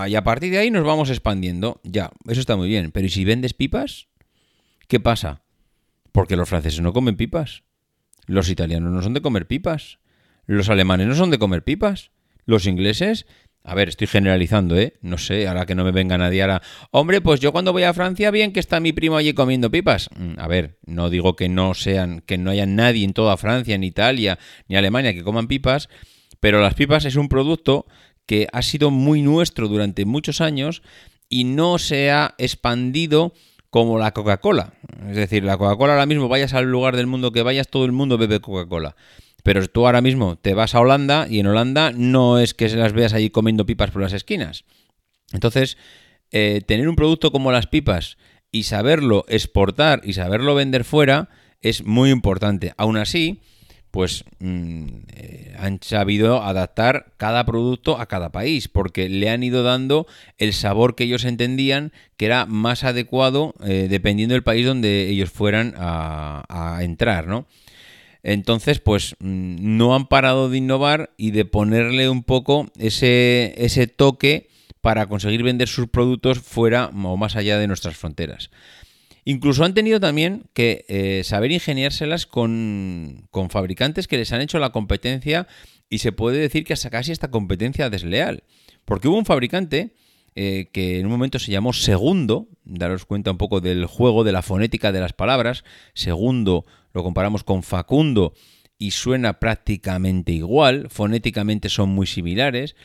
y 0.08 0.14
a 0.14 0.24
partir 0.24 0.50
de 0.50 0.58
ahí 0.58 0.70
nos 0.70 0.84
vamos 0.84 1.10
expandiendo. 1.10 1.80
Ya, 1.84 2.10
eso 2.28 2.40
está 2.40 2.56
muy 2.56 2.68
bien. 2.68 2.90
Pero 2.90 3.06
¿y 3.06 3.10
si 3.10 3.24
vendes 3.24 3.54
pipas? 3.54 4.08
¿Qué 4.88 4.98
pasa? 4.98 5.42
Porque 6.10 6.36
los 6.36 6.48
franceses 6.48 6.80
no 6.80 6.92
comen 6.92 7.16
pipas. 7.16 7.62
Los 8.26 8.48
italianos 8.48 8.92
no 8.92 9.02
son 9.02 9.14
de 9.14 9.22
comer 9.22 9.46
pipas. 9.46 10.00
Los 10.50 10.68
alemanes 10.68 11.06
no 11.06 11.14
son 11.14 11.30
de 11.30 11.38
comer 11.38 11.62
pipas. 11.62 12.10
Los 12.44 12.66
ingleses, 12.66 13.24
a 13.62 13.76
ver, 13.76 13.88
estoy 13.88 14.08
generalizando, 14.08 14.76
¿eh? 14.76 14.94
No 15.00 15.16
sé, 15.16 15.46
ahora 15.46 15.64
que 15.64 15.76
no 15.76 15.84
me 15.84 15.92
venga 15.92 16.18
nadie 16.18 16.42
ahora. 16.42 16.60
Hombre, 16.90 17.20
pues 17.20 17.38
yo 17.38 17.52
cuando 17.52 17.72
voy 17.72 17.84
a 17.84 17.94
Francia, 17.94 18.32
bien 18.32 18.52
que 18.52 18.58
está 18.58 18.80
mi 18.80 18.92
primo 18.92 19.16
allí 19.16 19.32
comiendo 19.32 19.70
pipas. 19.70 20.10
Mm, 20.16 20.40
a 20.40 20.48
ver, 20.48 20.76
no 20.84 21.08
digo 21.08 21.36
que 21.36 21.48
no 21.48 21.74
sean, 21.74 22.20
que 22.26 22.36
no 22.36 22.50
haya 22.50 22.66
nadie 22.66 23.04
en 23.04 23.12
toda 23.12 23.36
Francia, 23.36 23.78
ni 23.78 23.86
Italia, 23.86 24.40
ni 24.66 24.74
Alemania 24.74 25.14
que 25.14 25.22
coman 25.22 25.46
pipas, 25.46 25.88
pero 26.40 26.60
las 26.60 26.74
pipas 26.74 27.04
es 27.04 27.14
un 27.14 27.28
producto 27.28 27.86
que 28.26 28.48
ha 28.52 28.62
sido 28.62 28.90
muy 28.90 29.22
nuestro 29.22 29.68
durante 29.68 30.04
muchos 30.04 30.40
años 30.40 30.82
y 31.28 31.44
no 31.44 31.78
se 31.78 32.10
ha 32.10 32.34
expandido 32.38 33.34
como 33.70 34.00
la 34.00 34.10
Coca-Cola. 34.10 34.74
Es 35.08 35.14
decir, 35.14 35.44
la 35.44 35.56
Coca-Cola 35.56 35.92
ahora 35.92 36.06
mismo, 36.06 36.26
vayas 36.26 36.54
al 36.54 36.68
lugar 36.68 36.96
del 36.96 37.06
mundo 37.06 37.30
que 37.30 37.42
vayas, 37.42 37.68
todo 37.68 37.84
el 37.84 37.92
mundo 37.92 38.18
bebe 38.18 38.40
Coca-Cola. 38.40 38.96
Pero 39.42 39.66
tú 39.68 39.86
ahora 39.86 40.00
mismo 40.00 40.36
te 40.36 40.54
vas 40.54 40.74
a 40.74 40.80
Holanda 40.80 41.26
y 41.28 41.40
en 41.40 41.46
Holanda 41.46 41.92
no 41.94 42.38
es 42.38 42.54
que 42.54 42.68
se 42.68 42.76
las 42.76 42.92
veas 42.92 43.12
allí 43.12 43.30
comiendo 43.30 43.66
pipas 43.66 43.90
por 43.90 44.02
las 44.02 44.12
esquinas. 44.12 44.64
Entonces, 45.32 45.76
eh, 46.30 46.60
tener 46.66 46.88
un 46.88 46.96
producto 46.96 47.32
como 47.32 47.52
las 47.52 47.66
pipas 47.66 48.18
y 48.52 48.64
saberlo 48.64 49.24
exportar 49.28 50.00
y 50.04 50.14
saberlo 50.14 50.54
vender 50.54 50.84
fuera 50.84 51.28
es 51.60 51.84
muy 51.84 52.10
importante. 52.10 52.72
Aún 52.76 52.96
así, 52.96 53.40
pues 53.90 54.24
mm, 54.38 54.86
eh, 55.14 55.56
han 55.58 55.80
sabido 55.82 56.42
adaptar 56.42 57.12
cada 57.16 57.44
producto 57.44 57.98
a 57.98 58.06
cada 58.06 58.30
país, 58.30 58.68
porque 58.68 59.08
le 59.08 59.30
han 59.30 59.42
ido 59.42 59.62
dando 59.62 60.06
el 60.38 60.52
sabor 60.52 60.94
que 60.94 61.04
ellos 61.04 61.24
entendían 61.24 61.92
que 62.16 62.26
era 62.26 62.46
más 62.46 62.84
adecuado 62.84 63.54
eh, 63.64 63.88
dependiendo 63.90 64.34
del 64.34 64.42
país 64.42 64.66
donde 64.66 65.08
ellos 65.08 65.30
fueran 65.30 65.74
a, 65.76 66.44
a 66.48 66.84
entrar, 66.84 67.26
¿no? 67.26 67.46
Entonces, 68.22 68.80
pues 68.80 69.16
mm, 69.18 69.76
no 69.76 69.94
han 69.94 70.06
parado 70.06 70.50
de 70.50 70.58
innovar 70.58 71.14
y 71.16 71.30
de 71.30 71.44
ponerle 71.44 72.08
un 72.08 72.22
poco 72.22 72.70
ese, 72.78 73.54
ese 73.56 73.86
toque 73.86 74.48
para 74.80 75.06
conseguir 75.06 75.42
vender 75.42 75.68
sus 75.68 75.88
productos 75.88 76.38
fuera 76.40 76.86
o 76.86 77.16
más 77.16 77.36
allá 77.36 77.58
de 77.58 77.66
nuestras 77.66 77.96
fronteras. 77.96 78.50
Incluso 79.24 79.64
han 79.64 79.74
tenido 79.74 80.00
también 80.00 80.44
que 80.54 80.84
eh, 80.88 81.22
saber 81.24 81.52
ingeniárselas 81.52 82.26
con, 82.26 83.26
con, 83.30 83.50
fabricantes 83.50 84.08
que 84.08 84.16
les 84.16 84.32
han 84.32 84.40
hecho 84.40 84.58
la 84.58 84.70
competencia 84.70 85.46
y 85.90 85.98
se 85.98 86.12
puede 86.12 86.38
decir 86.38 86.64
que 86.64 86.72
hasta 86.72 86.90
casi 86.90 87.12
esta 87.12 87.30
competencia 87.30 87.90
desleal. 87.90 88.44
Porque 88.86 89.08
hubo 89.08 89.18
un 89.18 89.26
fabricante 89.26 89.94
eh, 90.36 90.68
que 90.72 91.00
en 91.00 91.06
un 91.06 91.12
momento 91.12 91.38
se 91.38 91.50
llamó 91.50 91.72
Segundo, 91.72 92.48
daros 92.64 93.04
cuenta 93.04 93.30
un 93.30 93.38
poco 93.38 93.60
del 93.60 93.86
juego, 93.86 94.24
de 94.24 94.32
la 94.32 94.42
fonética 94.42 94.92
de 94.92 95.00
las 95.00 95.12
palabras. 95.12 95.64
Segundo 95.92 96.64
lo 96.92 97.02
comparamos 97.02 97.44
con 97.44 97.62
Facundo 97.62 98.34
y 98.78 98.92
suena 98.92 99.38
prácticamente 99.38 100.32
igual, 100.32 100.88
fonéticamente 100.90 101.68
son 101.68 101.90
muy 101.90 102.06
similares, 102.06 102.76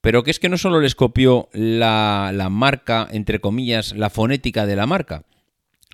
pero 0.00 0.22
que 0.22 0.30
es 0.30 0.38
que 0.38 0.48
no 0.48 0.58
solo 0.58 0.80
les 0.80 0.94
copió 0.94 1.48
la, 1.52 2.30
la 2.34 2.48
marca, 2.48 3.08
entre 3.10 3.40
comillas, 3.40 3.92
la 3.96 4.10
fonética 4.10 4.66
de 4.66 4.76
la 4.76 4.86
marca, 4.86 5.24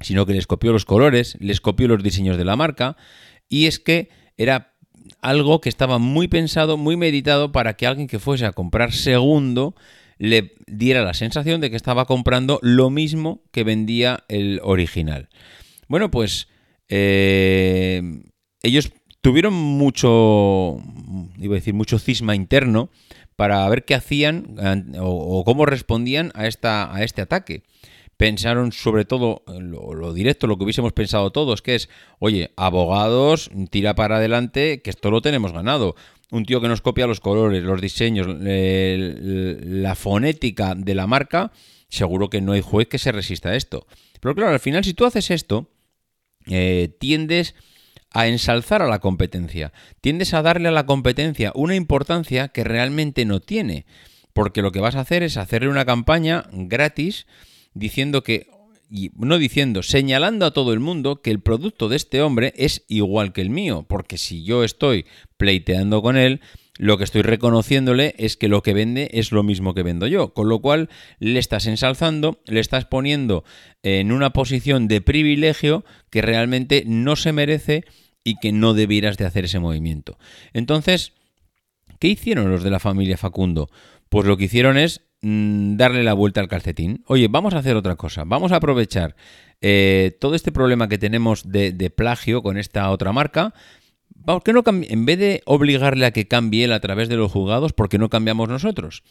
sino 0.01 0.27
que 0.27 0.35
les 0.35 0.47
copió 0.47 0.73
los 0.73 0.85
colores, 0.85 1.37
les 1.41 1.61
copió 1.61 1.89
los 1.89 2.03
diseños 2.03 2.37
de 2.37 2.45
la 2.45 2.57
marca, 2.57 2.97
y 3.49 3.67
es 3.67 3.79
que 3.79 4.11
era 4.37 4.75
algo 5.21 5.61
que 5.61 5.69
estaba 5.69 5.99
muy 5.99 6.29
pensado, 6.29 6.77
muy 6.77 6.97
meditado 6.97 7.53
para 7.53 7.75
que 7.75 7.87
alguien 7.87 8.09
que 8.09 8.19
fuese 8.19 8.47
a 8.47 8.53
comprar 8.53 8.93
segundo 8.93 9.75
le 10.19 10.55
diera 10.67 11.03
la 11.03 11.15
sensación 11.15 11.61
de 11.61 11.71
que 11.71 11.77
estaba 11.77 12.05
comprando 12.05 12.59
lo 12.63 12.91
mismo 12.91 13.43
que 13.53 13.65
vendía 13.65 14.25
el 14.29 14.61
original. 14.63 15.29
Bueno, 15.87 16.11
pues 16.11 16.49
eh, 16.89 18.03
ellos 18.63 18.93
tuvieron 19.21 19.55
mucho, 19.55 20.79
iba 21.39 21.55
a 21.55 21.61
decir, 21.61 21.75
mucho 21.75 21.99
cisma 21.99 22.35
interno 22.35 22.91
para 23.37 23.69
ver 23.69 23.85
qué 23.85 23.95
hacían 23.95 24.57
o, 24.99 25.45
cómo 25.45 25.67
respondían 25.67 26.33
a, 26.35 26.47
esta, 26.47 26.95
a 26.95 27.05
este 27.05 27.23
ataque. 27.23 27.63
Pensaron 28.17 28.73
sobre 28.73 29.05
todo 29.05 29.45
lo, 29.47 30.13
directo, 30.13 30.49
lo 30.49 30.59
que 30.59 30.65
hubiésemos 30.65 30.93
pensado 30.93 31.31
todos, 31.31 31.63
que 31.63 31.77
es, 31.77 31.89
oye, 32.19 32.51
abogados, 32.57 33.49
tira 33.71 33.95
para 33.95 34.17
adelante, 34.17 34.83
que 34.83 34.91
esto 34.91 35.13
lo 35.13 35.23
tenemos 35.23 35.53
ganado. 35.53 35.95
Un 36.31 36.45
tío 36.45 36.61
que 36.61 36.67
nos 36.67 36.81
copia 36.81 37.07
los 37.07 37.21
colores, 37.21 37.63
los 37.63 37.81
diseños, 37.81 38.27
la 38.29 39.95
fonética 39.95 40.75
de 40.75 40.95
la 40.97 41.07
marca, 41.07 41.53
seguro 41.89 42.29
que 42.29 42.41
no 42.41 42.53
hay 42.53 42.61
juez 42.61 42.89
que 42.89 42.99
se 42.99 43.13
resista 43.13 43.51
a 43.51 43.57
esto. 43.57 43.87
Pero 44.21 44.35
claro, 44.35 44.53
al 44.53 44.61
final 44.61 44.83
si 44.83 44.95
tú 44.95 45.07
haces 45.07 45.31
esto, 45.31 45.71
eh, 46.49 46.95
tiendes 46.99 47.55
a 48.11 48.27
ensalzar 48.27 48.83
a 48.83 48.89
la 48.89 49.01
competencia, 49.01 49.73
tiendes 50.01 50.35
a 50.35 50.43
darle 50.43 50.69
a 50.69 50.73
la 50.73 50.87
competencia 50.87 51.53
una 51.55 51.75
importancia 51.75 52.49
que 52.49 52.65
realmente 52.65 53.25
no 53.25 53.41
tiene, 53.41 53.87
porque 54.33 54.63
lo 54.63 54.73
que 54.73 54.81
vas 54.81 54.95
a 54.95 55.01
hacer 55.01 55.23
es 55.23 55.37
hacerle 55.37 55.69
una 55.69 55.85
campaña 55.85 56.47
gratis 56.53 57.27
diciendo 57.75 58.23
que, 58.23 58.47
y 58.91 59.11
no 59.17 59.39
diciendo, 59.39 59.83
señalando 59.83 60.47
a 60.47 60.53
todo 60.53 60.73
el 60.73 60.81
mundo 60.81 61.21
que 61.21 61.31
el 61.31 61.41
producto 61.41 61.89
de 61.89 61.97
este 61.97 62.23
hombre 62.23 62.55
es 62.57 62.85
igual 62.89 63.33
que 63.33 63.43
el 63.43 63.51
mío, 63.51 63.85
porque 63.89 64.17
si 64.17 64.45
yo 64.45 64.65
estoy 64.65 65.07
pleiteando 65.37 66.01
con 66.03 66.17
él, 66.17 66.41
lo 66.79 66.97
que 66.97 67.05
estoy 67.05 67.23
reconociéndole 67.23 68.15
es 68.19 68.37
que 68.37 68.49
lo 68.49 68.63
que 68.63 68.73
vende 68.73 69.11
es 69.13 69.33
lo 69.33 69.43
mismo 69.43 69.75
que 69.75 69.83
vendo 69.83 70.07
yo, 70.07 70.33
con 70.33 70.49
lo 70.49 70.61
cual 70.61 70.89
le 71.19 71.39
estás 71.39 71.67
ensalzando, 71.67 72.41
le 72.47 72.61
estás 72.61 72.87
poniendo 72.87 73.45
en 73.83 74.13
una 74.13 74.31
posición 74.31 74.89
de 74.89 75.01
privilegio 75.01 75.85
que 76.09 76.23
realmente 76.23 76.85
no 76.87 77.17
se 77.17 77.33
merece 77.33 77.85
y 78.25 78.37
que 78.37 78.53
no 78.53 78.75
debieras 78.75 79.17
de 79.17 79.27
hacer 79.27 79.45
ese 79.45 79.59
movimiento. 79.59 80.19
Entonces, 80.53 81.13
¿qué 81.99 82.09
hicieron 82.09 82.51
los 82.51 82.63
de 82.63 82.71
la 82.71 82.79
familia 82.79 83.17
Facundo? 83.17 83.69
Pues 84.09 84.27
lo 84.27 84.37
que 84.37 84.45
hicieron 84.45 84.79
es 84.79 85.03
mm, 85.23 85.77
darle 85.77 86.05
la 86.05 86.15
vuelta 86.15 86.41
al 86.41 86.49
calcetín. 86.49 87.03
Oye, 87.07 87.27
vamos 87.29 87.55
a 87.55 87.59
hacer 87.59 87.75
otra 87.75 87.97
cosa, 87.97 88.23
vamos 88.25 88.53
a 88.53 88.57
aprovechar 88.57 89.17
eh, 89.61 90.17
todo 90.21 90.37
este 90.37 90.53
problema 90.53 90.89
que 90.89 90.99
tenemos 90.99 91.51
de, 91.51 91.73
de 91.73 91.91
plagio 91.91 92.43
con 92.43 92.57
esta 92.57 92.89
otra 92.91 93.13
marca, 93.13 93.53
¿Por 94.25 94.43
qué 94.43 94.53
no 94.53 94.63
en 94.67 95.07
vez 95.07 95.19
de 95.19 95.43
obligarle 95.47 96.07
a 96.07 96.11
que 96.11 96.29
cambie 96.29 96.65
él 96.65 96.73
a 96.73 96.81
través 96.81 97.09
de 97.09 97.17
los 97.17 97.33
juzgados, 97.33 97.73
¿por 97.73 97.89
qué 97.89 97.99
no 97.99 98.11
cambiamos 98.11 98.49
nosotros? 98.49 99.03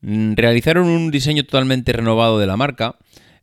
Mm, 0.00 0.34
realizaron 0.34 0.88
un 0.88 1.10
diseño 1.10 1.44
totalmente 1.44 1.92
renovado 1.92 2.38
de 2.38 2.46
la 2.46 2.56
marca, 2.56 2.96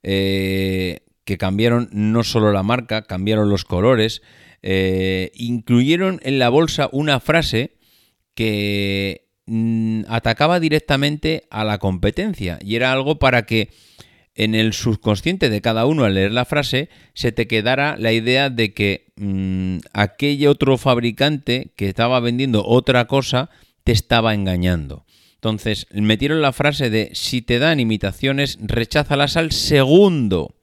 eh, 0.03 0.99
que 1.23 1.37
cambiaron 1.37 1.89
no 1.91 2.23
solo 2.23 2.51
la 2.51 2.63
marca, 2.63 3.03
cambiaron 3.03 3.49
los 3.49 3.63
colores, 3.63 4.21
eh, 4.61 5.31
incluyeron 5.35 6.19
en 6.23 6.39
la 6.39 6.49
bolsa 6.49 6.89
una 6.91 7.19
frase 7.19 7.77
que 8.35 9.29
mm, 9.45 10.03
atacaba 10.07 10.59
directamente 10.59 11.43
a 11.49 11.63
la 11.63 11.77
competencia 11.77 12.59
y 12.61 12.75
era 12.75 12.91
algo 12.91 13.19
para 13.19 13.45
que 13.45 13.69
en 14.35 14.55
el 14.55 14.73
subconsciente 14.73 15.49
de 15.49 15.61
cada 15.61 15.85
uno 15.85 16.03
al 16.03 16.15
leer 16.15 16.31
la 16.31 16.45
frase 16.45 16.89
se 17.13 17.31
te 17.31 17.47
quedara 17.47 17.97
la 17.97 18.11
idea 18.11 18.49
de 18.49 18.73
que 18.73 19.11
mm, 19.15 19.77
aquel 19.93 20.47
otro 20.47 20.77
fabricante 20.77 21.71
que 21.75 21.87
estaba 21.87 22.19
vendiendo 22.19 22.65
otra 22.65 23.05
cosa 23.05 23.49
te 23.83 23.91
estaba 23.91 24.33
engañando. 24.33 25.05
Entonces 25.35 25.87
metieron 25.91 26.41
la 26.41 26.53
frase 26.53 26.89
de 26.89 27.11
si 27.13 27.41
te 27.41 27.59
dan 27.59 27.79
imitaciones, 27.79 28.57
recházalas 28.61 29.37
al 29.37 29.51
segundo. 29.51 30.55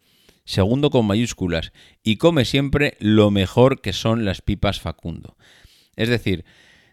Segundo 0.44 0.90
con 0.90 1.06
mayúsculas. 1.06 1.72
Y 2.02 2.16
come 2.16 2.44
siempre 2.44 2.96
lo 2.98 3.30
mejor 3.30 3.82
que 3.82 3.92
son 3.92 4.24
las 4.24 4.40
pipas 4.40 4.80
Facundo. 4.80 5.36
Es 5.96 6.08
decir, 6.08 6.44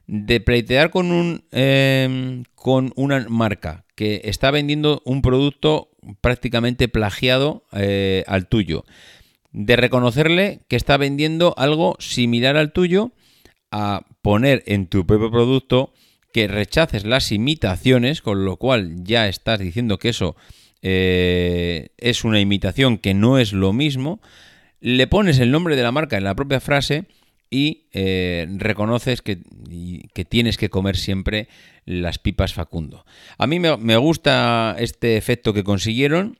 de 0.05 0.41
pleitear 0.41 0.91
con, 0.91 1.11
un, 1.11 1.45
em, 1.51 2.43
con 2.55 2.91
una 2.95 3.25
marca 3.29 3.86
que 3.97 4.21
está 4.25 4.51
vendiendo 4.51 5.01
un 5.05 5.23
producto 5.23 5.89
prácticamente 6.21 6.87
plagiado 6.87 7.65
eh, 7.73 8.23
al 8.27 8.47
tuyo. 8.47 8.85
De 9.51 9.75
reconocerle 9.75 10.59
que 10.67 10.75
está 10.75 10.97
vendiendo 10.97 11.55
algo 11.57 11.95
similar 11.97 12.57
al 12.57 12.73
tuyo, 12.73 13.11
a 13.71 14.05
poner 14.21 14.63
en 14.67 14.85
tu 14.85 15.07
propio 15.07 15.31
producto 15.31 15.93
que 16.31 16.47
rechaces 16.47 17.05
las 17.05 17.31
imitaciones, 17.31 18.21
con 18.21 18.45
lo 18.45 18.57
cual 18.57 19.03
ya 19.03 19.27
estás 19.27 19.59
diciendo 19.59 19.97
que 19.97 20.09
eso 20.09 20.35
eh, 20.83 21.89
es 21.97 22.23
una 22.23 22.39
imitación 22.39 22.99
que 22.99 23.15
no 23.15 23.39
es 23.39 23.51
lo 23.51 23.73
mismo, 23.73 24.21
le 24.79 25.07
pones 25.07 25.39
el 25.39 25.49
nombre 25.49 25.75
de 25.75 25.81
la 25.81 25.91
marca 25.91 26.17
en 26.17 26.23
la 26.23 26.35
propia 26.35 26.59
frase 26.59 27.05
y 27.49 27.87
eh, 27.93 28.47
reconoces 28.57 29.21
que, 29.21 29.39
que, 30.13 30.25
tienes 30.25 30.57
que 30.57 30.69
comer 30.69 30.97
siempre 30.97 31.47
las 31.85 32.19
pipas 32.19 32.53
Facundo. 32.53 33.05
A 33.37 33.47
mí 33.47 33.59
me, 33.59 33.97
gusta 33.97 34.75
este 34.79 35.17
efecto 35.17 35.53
que 35.53 35.63
consiguieron. 35.63 36.37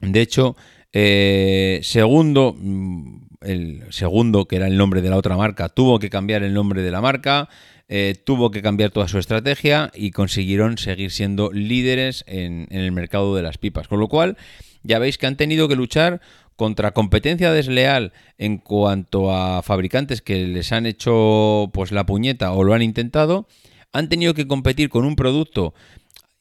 De 0.00 0.20
hecho, 0.20 0.56
eh, 0.92 1.80
segundo, 1.82 2.54
mm, 2.58 3.20
el 3.42 3.84
segundo, 3.90 4.46
que 4.46 4.56
era 4.56 4.66
el 4.66 4.76
nombre 4.76 5.00
de 5.00 5.10
la 5.10 5.16
otra 5.16 5.36
marca, 5.36 5.68
tuvo 5.68 5.98
que 5.98 6.10
cambiar 6.10 6.42
el 6.42 6.52
nombre 6.52 6.82
de 6.82 6.90
la 6.90 7.00
marca, 7.00 7.48
eh, 7.88 8.14
tuvo 8.24 8.50
que 8.50 8.62
cambiar 8.62 8.90
toda 8.90 9.08
su 9.08 9.18
estrategia 9.18 9.90
y 9.94 10.10
consiguieron 10.10 10.78
seguir 10.78 11.10
siendo 11.10 11.50
líderes 11.52 12.24
en, 12.26 12.66
en 12.70 12.80
el 12.80 12.92
mercado 12.92 13.34
de 13.34 13.42
las 13.42 13.58
pipas. 13.58 13.88
Con 13.88 14.00
lo 14.00 14.08
cual, 14.08 14.36
ya 14.82 14.98
veis 14.98 15.18
que 15.18 15.26
han 15.26 15.36
tenido 15.36 15.68
que 15.68 15.76
luchar 15.76 16.20
contra 16.56 16.92
competencia 16.92 17.52
desleal 17.52 18.12
en 18.38 18.58
cuanto 18.58 19.34
a 19.34 19.62
fabricantes 19.62 20.22
que 20.22 20.46
les 20.46 20.72
han 20.72 20.86
hecho 20.86 21.70
pues 21.72 21.92
la 21.92 22.06
puñeta 22.06 22.52
o 22.52 22.64
lo 22.64 22.74
han 22.74 22.82
intentado, 22.82 23.46
han 23.92 24.08
tenido 24.08 24.34
que 24.34 24.46
competir 24.46 24.88
con 24.88 25.04
un 25.04 25.16
producto 25.16 25.74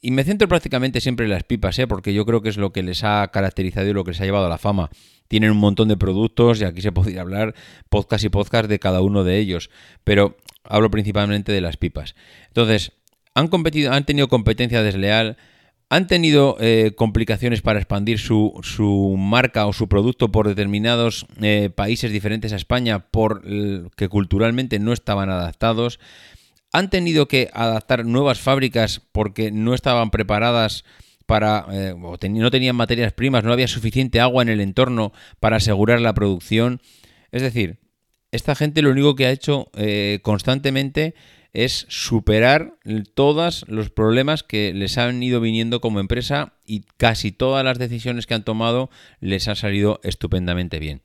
y 0.02 0.12
me 0.12 0.24
centro 0.24 0.48
prácticamente 0.48 1.00
siempre 1.00 1.26
en 1.26 1.32
las 1.32 1.44
pipas, 1.44 1.78
¿eh? 1.78 1.86
porque 1.86 2.14
yo 2.14 2.26
creo 2.26 2.42
que 2.42 2.50
es 2.50 2.58
lo 2.58 2.74
que 2.74 2.82
les 2.82 3.04
ha 3.04 3.28
caracterizado 3.28 3.88
y 3.88 3.94
lo 3.94 4.04
que 4.04 4.12
les 4.12 4.22
ha 4.22 4.26
llevado 4.26 4.48
a 4.48 4.50
la 4.50 4.58
fama. 4.58 4.90
Tienen 5.28 5.52
un 5.52 5.58
montón 5.58 5.88
de 5.88 5.96
productos 5.96 6.60
y 6.60 6.66
aquí 6.66 6.82
se 6.82 6.92
podría 6.92 7.22
hablar 7.22 7.54
podcast 7.90 8.24
y 8.26 8.30
podcast 8.30 8.68
de 8.68 8.80
cada 8.80 9.02
uno 9.02 9.24
de 9.24 9.38
ellos, 9.38 9.70
pero 10.04 10.38
hablo 10.64 10.90
principalmente 10.90 11.52
de 11.52 11.62
las 11.62 11.78
pipas. 11.78 12.16
Entonces, 12.48 12.94
han 13.36 13.48
competido, 13.48 13.94
han 13.94 14.06
tenido 14.06 14.28
competencia 14.28 14.82
desleal, 14.82 15.38
han 15.92 16.08
tenido 16.08 16.56
eh, 16.62 16.94
complicaciones 16.96 17.62
para 17.62 17.78
expandir 17.78 18.18
su, 18.18 18.58
su, 18.64 19.16
marca 19.18 19.68
o 19.68 19.74
su 19.74 19.90
producto 19.90 20.32
por 20.32 20.48
determinados 20.48 21.26
eh, 21.42 21.70
países 21.70 22.14
diferentes 22.14 22.54
a 22.54 22.56
España 22.56 23.00
por 23.12 23.44
que 23.98 24.08
culturalmente 24.08 24.80
no 24.80 24.94
estaban 24.94 25.30
adaptados. 25.30 26.00
Han 26.72 26.90
tenido 26.90 27.28
que 27.28 27.50
adaptar 27.52 28.06
nuevas 28.06 28.40
fábricas 28.40 29.02
porque 29.12 29.52
no 29.52 29.74
estaban 29.74 30.12
preparadas 30.12 30.86
para 31.26 31.66
eh, 31.70 31.92
o 31.92 32.18
no 32.30 32.52
tenían 32.52 32.78
materias 32.78 33.12
primas, 33.12 33.44
no 33.44 33.52
había 33.52 33.68
suficiente 33.68 34.22
agua 34.22 34.44
en 34.44 34.48
el 34.50 34.62
entorno 34.62 35.12
para 35.42 35.58
asegurar 35.58 36.00
la 36.00 36.14
producción. 36.14 36.80
Es 37.34 37.42
decir, 37.42 37.80
esta 38.32 38.56
gente 38.56 38.82
lo 38.82 38.92
único 38.92 39.16
que 39.16 39.26
ha 39.26 39.32
hecho 39.32 39.70
constantemente 40.22 41.16
es 41.54 41.86
superar 41.90 42.76
todos 43.14 43.66
los 43.68 43.90
problemas 43.90 44.44
que 44.44 44.74
les 44.74 44.98
han 44.98 45.22
ido 45.22 45.42
viniendo 45.42 45.82
como 45.82 46.00
empresa 46.00 46.54
y 46.66 46.82
casi 46.98 47.32
todas 47.32 47.66
las 47.66 47.78
decisiones 47.78 48.26
que 48.26 48.34
han 48.34 48.46
tomado 48.46 48.90
les 49.20 49.48
han 49.48 49.56
salido 49.56 50.00
estupendamente 50.04 50.80
bien. 50.80 51.02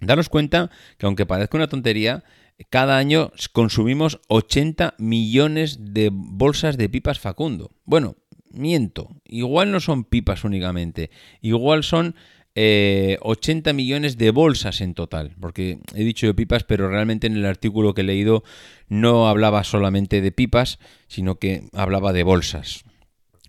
Daros 0.00 0.28
cuenta 0.28 0.70
que 0.98 1.06
aunque 1.06 1.26
parezca 1.26 1.56
una 1.56 1.68
tontería, 1.68 2.24
cada 2.70 2.96
año 2.96 3.32
consumimos 3.52 4.20
80 4.28 4.94
millones 4.98 5.78
de 5.94 6.10
bolsas 6.12 6.76
de 6.76 6.88
pipas 6.88 7.18
Facundo. 7.18 7.70
Bueno, 7.84 8.16
miento, 8.50 9.08
igual 9.24 9.72
no 9.72 9.80
son 9.80 10.04
pipas 10.04 10.44
únicamente, 10.44 11.10
igual 11.40 11.82
son 11.82 12.14
80 12.54 13.70
eh, 13.70 13.72
millones 13.72 14.18
de 14.18 14.30
bolsas 14.30 14.82
en 14.82 14.94
total, 14.94 15.34
porque 15.40 15.78
he 15.94 16.04
dicho 16.04 16.26
de 16.26 16.34
pipas, 16.34 16.64
pero 16.64 16.88
realmente 16.88 17.26
en 17.26 17.36
el 17.36 17.46
artículo 17.46 17.94
que 17.94 18.02
he 18.02 18.04
leído 18.04 18.44
no 18.88 19.28
hablaba 19.28 19.64
solamente 19.64 20.20
de 20.20 20.32
pipas, 20.32 20.78
sino 21.08 21.36
que 21.36 21.64
hablaba 21.72 22.12
de 22.12 22.24
bolsas. 22.24 22.84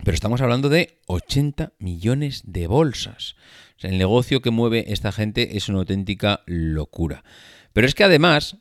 Pero 0.03 0.15
estamos 0.15 0.41
hablando 0.41 0.69
de 0.69 0.99
80 1.07 1.73
millones 1.79 2.43
de 2.45 2.67
bolsas. 2.67 3.35
el 3.81 3.97
negocio 3.97 4.41
que 4.41 4.51
mueve 4.51 4.85
esta 4.87 5.11
gente 5.11 5.57
es 5.57 5.67
una 5.67 5.79
auténtica 5.79 6.41
locura. 6.45 7.25
Pero 7.73 7.85
es 7.85 7.95
que 7.95 8.05
además, 8.05 8.57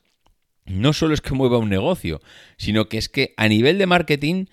no 0.64 0.92
solo 0.92 1.14
es 1.14 1.20
que 1.20 1.34
mueva 1.34 1.58
un 1.58 1.68
negocio, 1.68 2.20
sino 2.56 2.88
que 2.88 2.98
es 2.98 3.08
que 3.08 3.32
a 3.36 3.46
nivel 3.46 3.78
de 3.78 3.86
marketing, 3.86 4.46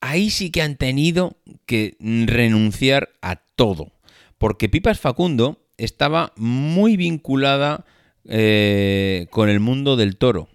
ahí 0.00 0.30
sí 0.30 0.50
que 0.50 0.62
han 0.62 0.76
tenido 0.76 1.36
que 1.66 1.96
renunciar 2.00 3.10
a 3.20 3.36
todo 3.36 3.92
porque 4.40 4.70
Pipas 4.70 4.98
Facundo 4.98 5.58
estaba 5.76 6.32
muy 6.34 6.96
vinculada 6.96 7.84
eh, 8.24 9.26
con 9.30 9.50
el 9.50 9.60
mundo 9.60 9.96
del 9.96 10.16
toro. 10.16 10.48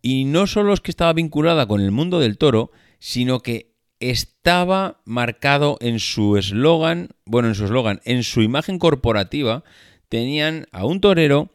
Y 0.00 0.24
no 0.24 0.46
solo 0.46 0.72
es 0.72 0.80
que 0.80 0.90
estaba 0.90 1.12
vinculada 1.12 1.66
con 1.66 1.82
el 1.82 1.90
mundo 1.90 2.18
del 2.18 2.38
toro, 2.38 2.72
sino 2.98 3.40
que 3.40 3.74
estaba 4.00 5.02
marcado 5.04 5.76
en 5.82 6.00
su 6.00 6.38
eslogan, 6.38 7.10
bueno, 7.26 7.48
en 7.48 7.54
su 7.54 7.66
eslogan, 7.66 8.00
en 8.06 8.24
su 8.24 8.40
imagen 8.40 8.78
corporativa, 8.78 9.64
tenían 10.08 10.64
a 10.72 10.86
un 10.86 11.02
torero 11.02 11.50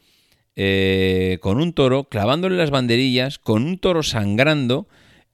eh, 0.55 1.39
con 1.41 1.59
un 1.59 1.73
toro 1.73 2.03
clavándole 2.03 2.57
las 2.57 2.69
banderillas, 2.69 3.39
con 3.39 3.63
un 3.63 3.79
toro 3.79 4.03
sangrando, 4.03 4.87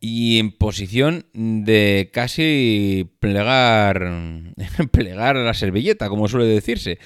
y 0.04 0.40
en 0.40 0.52
posición 0.52 1.28
de 1.34 2.10
casi 2.12 3.08
plegar, 3.20 4.12
plegar 4.92 5.36
la 5.36 5.54
servilleta, 5.54 6.10
como 6.10 6.28
suele 6.28 6.48
decirse. 6.48 6.98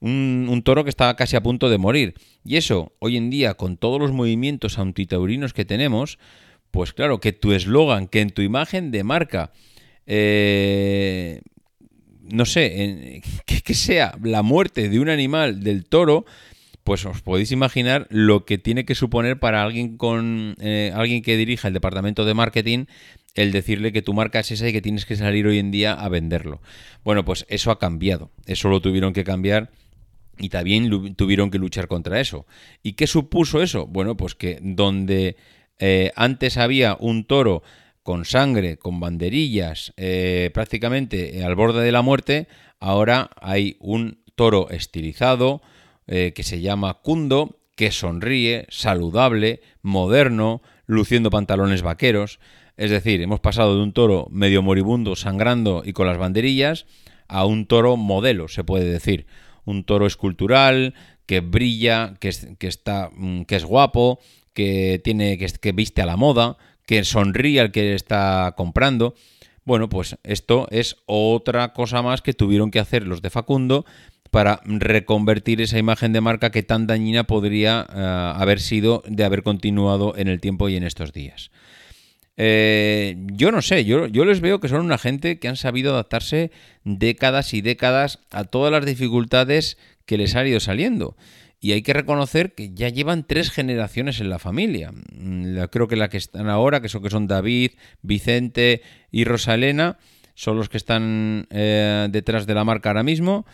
Un, 0.00 0.60
toro 0.62 0.84
que 0.84 0.90
estaba 0.90 1.16
casi 1.16 1.36
a 1.36 1.42
punto 1.42 1.70
de 1.70 1.78
morir. 1.78 2.12
Y 2.44 2.56
eso, 2.56 2.92
hoy 2.98 3.16
en 3.16 3.30
día, 3.30 3.54
con 3.54 3.78
todos 3.78 3.98
los 3.98 4.12
movimientos 4.12 4.78
antitaurinos 4.78 5.54
que 5.54 5.64
tenemos, 5.64 6.18
pues 6.70 6.92
claro, 6.92 7.18
que 7.18 7.32
tu 7.32 7.52
eslogan, 7.52 8.08
que 8.08 8.20
en 8.20 8.28
tu 8.28 8.42
imagen 8.42 8.90
de 8.90 9.02
marca, 9.02 9.52
eh, 10.06 11.40
no 12.20 12.44
sé, 12.44 13.22
que 13.64 13.74
sea 13.74 14.18
la 14.22 14.42
muerte 14.42 14.90
de 14.90 15.00
un 15.00 15.08
animal 15.08 15.64
del 15.64 15.86
toro, 15.86 16.26
pues 16.84 17.04
os 17.06 17.22
podéis 17.22 17.50
imaginar 17.50 18.06
lo 18.10 18.44
que 18.44 18.58
tiene 18.58 18.84
que 18.84 18.94
suponer 18.94 19.38
para 19.38 19.62
alguien 19.62 19.96
con 19.96 20.54
eh, 20.60 20.92
alguien 20.94 21.22
que 21.22 21.36
dirija 21.36 21.68
el 21.68 21.74
departamento 21.74 22.24
de 22.24 22.34
marketing 22.34 22.84
el 23.34 23.52
decirle 23.52 23.92
que 23.92 24.02
tu 24.02 24.14
marca 24.14 24.40
es 24.40 24.50
esa 24.50 24.68
y 24.68 24.72
que 24.72 24.80
tienes 24.80 25.06
que 25.06 25.16
salir 25.16 25.46
hoy 25.46 25.58
en 25.58 25.70
día 25.70 25.92
a 25.92 26.08
venderlo. 26.08 26.60
Bueno, 27.02 27.24
pues 27.24 27.46
eso 27.48 27.70
ha 27.70 27.78
cambiado. 27.78 28.30
Eso 28.46 28.68
lo 28.68 28.80
tuvieron 28.80 29.12
que 29.12 29.24
cambiar 29.24 29.70
y 30.38 30.48
también 30.48 31.14
tuvieron 31.16 31.50
que 31.50 31.58
luchar 31.58 31.88
contra 31.88 32.20
eso. 32.20 32.46
¿Y 32.82 32.92
qué 32.92 33.06
supuso 33.06 33.62
eso? 33.62 33.86
Bueno, 33.86 34.16
pues 34.16 34.34
que 34.34 34.58
donde 34.62 35.36
eh, 35.78 36.12
antes 36.14 36.56
había 36.56 36.96
un 36.98 37.24
toro 37.24 37.62
con 38.02 38.24
sangre, 38.24 38.76
con 38.76 39.00
banderillas, 39.00 39.92
eh, 39.96 40.50
prácticamente 40.54 41.42
al 41.44 41.54
borde 41.54 41.82
de 41.82 41.92
la 41.92 42.02
muerte, 42.02 42.46
ahora 42.78 43.30
hay 43.40 43.76
un 43.80 44.18
toro 44.34 44.70
estilizado, 44.70 45.62
eh, 46.06 46.32
que 46.34 46.42
se 46.42 46.60
llama 46.60 46.94
Kundo, 46.94 47.58
que 47.76 47.90
sonríe, 47.90 48.66
saludable, 48.68 49.60
moderno, 49.82 50.62
luciendo 50.86 51.30
pantalones 51.30 51.82
vaqueros. 51.82 52.38
Es 52.76 52.90
decir, 52.90 53.22
hemos 53.22 53.40
pasado 53.40 53.76
de 53.76 53.82
un 53.82 53.92
toro 53.92 54.28
medio 54.30 54.62
moribundo, 54.62 55.16
sangrando 55.16 55.82
y 55.84 55.92
con 55.92 56.06
las 56.06 56.18
banderillas, 56.18 56.86
a 57.28 57.46
un 57.46 57.66
toro 57.66 57.96
modelo, 57.96 58.48
se 58.48 58.64
puede 58.64 58.84
decir. 58.84 59.26
Un 59.64 59.84
toro 59.84 60.06
escultural, 60.06 60.94
que 61.26 61.40
brilla, 61.40 62.14
que, 62.20 62.30
que 62.58 62.66
está, 62.66 63.10
mm, 63.14 63.42
que 63.42 63.56
es 63.56 63.64
guapo, 63.64 64.20
que, 64.52 65.00
tiene, 65.02 65.38
que, 65.38 65.46
que 65.46 65.72
viste 65.72 66.02
a 66.02 66.06
la 66.06 66.16
moda, 66.16 66.58
que 66.86 67.04
sonríe 67.04 67.60
al 67.60 67.72
que 67.72 67.94
está 67.94 68.54
comprando. 68.56 69.14
Bueno, 69.64 69.88
pues 69.88 70.16
esto 70.22 70.68
es 70.70 70.96
otra 71.06 71.72
cosa 71.72 72.02
más 72.02 72.20
que 72.20 72.34
tuvieron 72.34 72.70
que 72.70 72.80
hacer 72.80 73.06
los 73.06 73.22
de 73.22 73.30
Facundo 73.30 73.86
para 74.34 74.60
reconvertir 74.64 75.60
esa 75.60 75.78
imagen 75.78 76.12
de 76.12 76.20
marca 76.20 76.50
que 76.50 76.64
tan 76.64 76.88
dañina 76.88 77.22
podría 77.22 77.86
eh, 77.88 78.32
haber 78.34 78.58
sido 78.58 79.04
de 79.06 79.22
haber 79.22 79.44
continuado 79.44 80.14
en 80.16 80.26
el 80.26 80.40
tiempo 80.40 80.68
y 80.68 80.74
en 80.74 80.82
estos 80.82 81.12
días. 81.12 81.52
Eh, 82.36 83.14
yo 83.32 83.52
no 83.52 83.62
sé, 83.62 83.84
yo, 83.84 84.08
les 84.08 84.40
veo 84.40 84.58
que 84.58 84.68
son 84.68 84.80
una 84.80 84.98
gente 84.98 85.38
que 85.38 85.46
han 85.46 85.54
sabido 85.54 85.92
adaptarse 85.92 86.50
décadas 86.82 87.54
y 87.54 87.60
décadas 87.60 88.18
a 88.32 88.42
todas 88.42 88.72
las 88.72 88.84
dificultades 88.84 89.78
que 90.04 90.18
les 90.18 90.34
han 90.34 90.48
ido 90.48 90.58
saliendo. 90.58 91.16
Y 91.60 91.70
hay 91.70 91.82
que 91.82 91.92
reconocer 91.92 92.54
que 92.56 92.74
ya 92.74 92.88
llevan 92.88 93.28
tres 93.28 93.52
generaciones 93.52 94.18
en 94.18 94.30
la 94.30 94.40
familia. 94.40 94.90
Mm, 95.12 95.58
creo 95.70 95.86
que 95.86 95.94
la 95.94 96.08
que 96.08 96.16
están 96.16 96.48
ahora, 96.48 96.82
que 96.82 96.88
son, 96.88 97.04
que 97.04 97.10
son 97.10 97.28
David, 97.28 97.70
Vicente 98.02 98.82
y 99.12 99.22
Rosalena, 99.22 99.96
son 100.34 100.56
los 100.56 100.68
que 100.68 100.76
están 100.76 101.46
eh, 101.50 102.08
detrás 102.10 102.48
de 102.48 102.54
la 102.54 102.64
marca 102.64 102.88
ahora 102.88 103.04
mismo. 103.04 103.46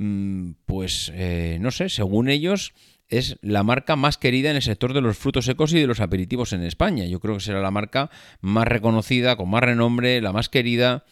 Mm, 0.00 0.52
pues 0.64 1.10
eh, 1.14 1.58
no 1.60 1.70
sé, 1.70 1.88
según 1.88 2.28
ellos, 2.28 2.72
es 3.08 3.36
la 3.42 3.62
marca 3.62 3.96
más 3.96 4.16
querida 4.16 4.50
en 4.50 4.56
el 4.56 4.62
sector 4.62 4.94
de 4.94 5.00
los 5.00 5.18
frutos 5.18 5.44
secos 5.44 5.72
y 5.72 5.80
de 5.80 5.86
los 5.86 6.00
aperitivos 6.00 6.52
en 6.52 6.62
España. 6.62 7.04
Yo 7.06 7.20
creo 7.20 7.34
que 7.34 7.40
será 7.40 7.60
la 7.60 7.70
marca 7.70 8.10
más 8.40 8.68
reconocida, 8.68 9.36
con 9.36 9.50
más 9.50 9.62
renombre, 9.62 10.20
la 10.20 10.32
más 10.32 10.48
querida. 10.48 11.04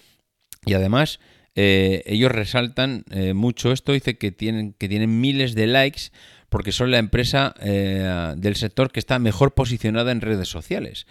Y 0.65 0.75
además, 0.75 1.21
eh, 1.55 2.03
ellos 2.07 2.31
resaltan 2.31 3.05
mucho 3.35 3.73
esto, 3.73 3.93
dice 3.93 4.19
que 4.19 4.31
tienen, 4.31 4.75
que 4.75 4.89
tienen 4.89 5.21
miles 5.21 5.55
de 5.55 5.67
likes 5.67 6.11
porque 6.49 6.73
son 6.73 6.91
la 6.91 6.99
empresa 6.99 7.55
eh, 7.61 8.35
del 8.37 8.57
sector 8.57 8.91
que 8.91 9.01
está 9.01 9.19
mejor 9.19 9.55
posicionada 9.55 10.13
en 10.13 10.21
redes 10.21 10.49
sociales. 10.49 11.07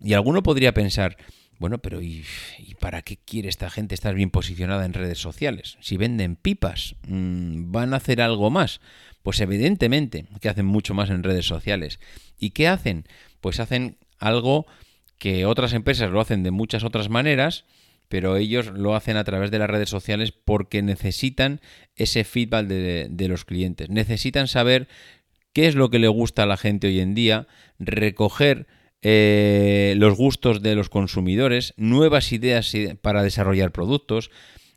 Y 0.00 0.14
alguno 0.14 0.42
podría 0.42 0.72
pensar, 0.74 1.16
bueno, 1.58 1.78
pero 1.78 2.00
¿y, 2.00 2.24
para 2.80 3.02
qué 3.02 3.16
quiere 3.16 3.48
esta 3.48 3.68
gente 3.70 3.94
estar 3.94 4.14
bien 4.14 4.30
posicionada 4.30 4.84
en 4.84 4.92
redes 4.92 5.18
sociales? 5.18 5.76
Si 5.80 5.96
venden 5.96 6.36
pipas, 6.36 6.94
mm, 7.06 7.72
¿van 7.72 7.94
a 7.94 7.98
hacer 7.98 8.20
algo 8.20 8.50
más? 8.50 8.80
Pues 9.22 9.40
evidentemente 9.40 10.26
que 10.40 10.48
hacen 10.48 10.66
mucho 10.66 10.94
más 10.94 11.10
en 11.10 11.22
redes 11.22 11.46
sociales. 11.46 11.98
¿Y 12.38 12.50
qué 12.50 12.68
hacen? 12.68 13.04
Pues 13.40 13.60
hacen 13.60 13.98
algo 14.18 14.66
que 15.18 15.46
otras 15.46 15.72
empresas 15.72 16.10
lo 16.10 16.20
hacen 16.20 16.42
de 16.42 16.52
muchas 16.52 16.84
otras 16.84 17.08
maneras, 17.08 17.64
pero 18.08 18.36
ellos 18.36 18.66
lo 18.68 18.94
hacen 18.94 19.16
a 19.16 19.24
través 19.24 19.50
de 19.50 19.58
las 19.58 19.68
redes 19.68 19.90
sociales 19.90 20.32
porque 20.32 20.82
necesitan 20.82 21.60
ese 21.96 22.24
feedback 22.24 22.66
de, 22.66 23.28
los 23.28 23.44
clientes. 23.44 23.90
Necesitan 23.90 24.48
saber 24.48 24.88
qué 25.52 25.66
es 25.66 25.74
lo 25.74 25.90
que 25.90 25.98
le 25.98 26.08
gusta 26.08 26.44
a 26.44 26.46
la 26.46 26.56
gente 26.56 26.86
hoy 26.86 27.00
en 27.00 27.14
día, 27.14 27.48
recoger 27.78 28.66
eh, 29.02 29.94
los 29.96 30.16
gustos 30.16 30.62
de 30.62 30.74
los 30.74 30.88
consumidores, 30.88 31.74
nuevas 31.76 32.32
ideas 32.32 32.72
para 33.00 33.22
desarrollar 33.22 33.72
productos, 33.72 34.30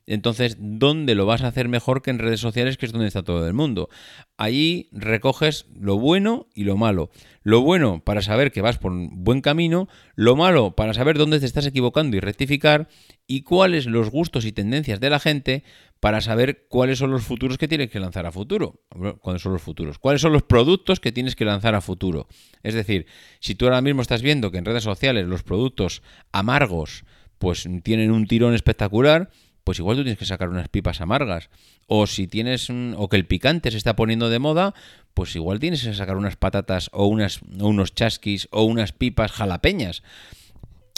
entonces, 0.07 0.57
¿dónde 0.59 1.15
lo 1.15 1.25
vas 1.25 1.41
a 1.41 1.47
hacer 1.47 1.67
mejor 1.67 2.01
que 2.01 2.09
en 2.09 2.19
redes 2.19 2.39
sociales, 2.39 2.77
que 2.77 2.85
es 2.85 2.91
donde 2.91 3.07
está 3.07 3.23
todo 3.23 3.47
el 3.47 3.53
mundo? 3.53 3.89
Allí 4.37 4.89
recoges 4.91 5.67
lo 5.79 5.97
bueno 5.97 6.47
y 6.53 6.63
lo 6.63 6.77
malo. 6.77 7.11
Lo 7.43 7.61
bueno 7.61 8.03
para 8.03 8.21
saber 8.21 8.51
que 8.51 8.61
vas 8.61 8.77
por 8.77 8.91
un 8.91 9.23
buen 9.23 9.41
camino, 9.41 9.87
lo 10.15 10.35
malo 10.35 10.75
para 10.75 10.93
saber 10.93 11.17
dónde 11.17 11.39
te 11.39 11.45
estás 11.45 11.65
equivocando 11.65 12.17
y 12.17 12.19
rectificar, 12.19 12.87
y 13.27 13.43
cuáles 13.43 13.85
los 13.85 14.09
gustos 14.09 14.45
y 14.45 14.51
tendencias 14.51 14.99
de 14.99 15.09
la 15.09 15.19
gente 15.19 15.63
para 15.99 16.19
saber 16.19 16.65
cuáles 16.67 16.97
son 16.97 17.11
los 17.11 17.23
futuros 17.23 17.57
que 17.57 17.67
tienes 17.67 17.89
que 17.89 17.99
lanzar 17.99 18.25
a 18.25 18.31
futuro. 18.31 18.81
¿Cuáles 19.21 19.41
son 19.41 19.53
los 19.53 19.61
futuros? 19.61 19.99
¿Cuáles 19.99 20.21
son 20.21 20.33
los 20.33 20.43
productos 20.43 20.99
que 20.99 21.11
tienes 21.11 21.35
que 21.35 21.45
lanzar 21.45 21.75
a 21.75 21.81
futuro? 21.81 22.27
Es 22.63 22.73
decir, 22.73 23.05
si 23.39 23.55
tú 23.55 23.65
ahora 23.65 23.81
mismo 23.81 24.01
estás 24.01 24.21
viendo 24.21 24.51
que 24.51 24.57
en 24.57 24.65
redes 24.65 24.83
sociales 24.83 25.27
los 25.27 25.43
productos 25.43 26.01
amargos 26.31 27.05
pues 27.37 27.67
tienen 27.83 28.11
un 28.11 28.27
tirón 28.27 28.53
espectacular, 28.53 29.31
pues 29.63 29.79
igual 29.79 29.97
tú 29.97 30.03
tienes 30.03 30.19
que 30.19 30.25
sacar 30.25 30.49
unas 30.49 30.69
pipas 30.69 31.01
amargas. 31.01 31.49
O 31.87 32.07
si 32.07 32.27
tienes, 32.27 32.69
o 32.69 33.09
que 33.09 33.17
el 33.17 33.25
picante 33.25 33.71
se 33.71 33.77
está 33.77 33.95
poniendo 33.95 34.29
de 34.29 34.39
moda, 34.39 34.73
pues 35.13 35.35
igual 35.35 35.59
tienes 35.59 35.83
que 35.83 35.93
sacar 35.93 36.17
unas 36.17 36.35
patatas 36.35 36.89
o, 36.93 37.05
unas, 37.05 37.41
unos 37.59 37.93
chasquis 37.93 38.47
o 38.51 38.63
unas 38.63 38.91
pipas 38.91 39.31
jalapeñas. 39.31 40.03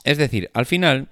Es 0.04 0.18
decir, 0.18 0.50
al 0.54 0.66
final 0.66 1.10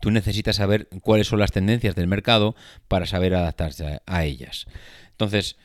tú 0.00 0.10
necesitas 0.10 0.56
saber 0.56 0.88
cuáles 1.02 1.28
son 1.28 1.38
las 1.38 1.52
tendencias 1.52 1.94
del 1.94 2.08
mercado 2.08 2.56
para 2.88 3.06
saber 3.06 3.34
adaptarse 3.34 4.00
a, 4.04 4.24
ellas. 4.24 4.66
Entonces, 5.10 5.56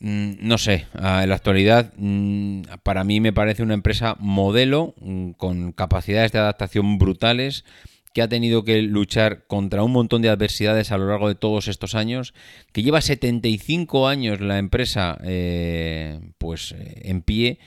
mm, 0.00 0.32
no 0.40 0.58
sé, 0.58 0.86
en 0.94 1.28
la 1.28 1.34
actualidad 1.34 1.92
mm, 1.96 2.62
para 2.82 3.04
mí 3.04 3.20
me 3.20 3.32
parece 3.32 3.62
una 3.62 3.74
empresa 3.74 4.16
modelo 4.18 4.94
mm, 5.00 5.30
con 5.32 5.72
capacidades 5.72 6.32
de 6.32 6.40
adaptación 6.40 6.98
brutales 6.98 7.64
que 8.14 8.22
ha 8.22 8.28
tenido 8.28 8.64
que 8.64 8.80
luchar 8.80 9.44
contra 9.48 9.82
un 9.82 9.90
montón 9.90 10.22
de 10.22 10.28
adversidades 10.28 10.92
a 10.92 10.98
lo 10.98 11.08
largo 11.08 11.28
de 11.28 11.34
todos 11.34 11.66
estos 11.66 11.96
años, 11.96 12.32
que 12.72 12.84
lleva 12.84 13.00
75 13.00 14.06
años 14.06 14.40
la 14.40 14.58
empresa 14.58 15.18
eh, 15.24 16.20
pues 16.38 16.72
eh, 16.72 17.02
en 17.04 17.22
pie 17.22 17.58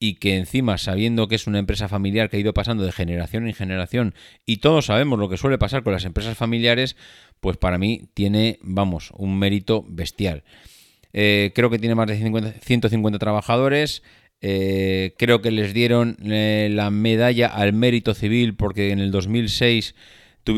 y 0.00 0.14
que 0.14 0.36
encima, 0.36 0.76
sabiendo 0.76 1.28
que 1.28 1.36
es 1.36 1.46
una 1.46 1.60
empresa 1.60 1.88
familiar 1.88 2.28
que 2.28 2.36
ha 2.36 2.40
ido 2.40 2.52
pasando 2.52 2.84
de 2.84 2.90
generación 2.90 3.46
en 3.46 3.54
generación, 3.54 4.14
y 4.44 4.56
todos 4.56 4.86
sabemos 4.86 5.20
lo 5.20 5.28
que 5.28 5.36
suele 5.36 5.56
pasar 5.56 5.84
con 5.84 5.92
las 5.92 6.04
empresas 6.04 6.36
familiares, 6.36 6.96
pues 7.38 7.56
para 7.56 7.78
mí 7.78 8.08
tiene, 8.12 8.58
vamos, 8.62 9.12
un 9.16 9.38
mérito 9.38 9.84
bestial. 9.88 10.42
Eh, 11.12 11.52
creo 11.54 11.70
que 11.70 11.78
tiene 11.78 11.94
más 11.94 12.08
de 12.08 12.54
150 12.60 13.20
trabajadores, 13.20 14.02
eh, 14.44 15.14
creo 15.18 15.40
que 15.40 15.52
les 15.52 15.72
dieron 15.72 16.16
eh, 16.24 16.68
la 16.68 16.90
medalla 16.90 17.46
al 17.46 17.72
mérito 17.72 18.12
civil 18.12 18.56
porque 18.56 18.90
en 18.90 18.98
el 18.98 19.12
2006 19.12 19.94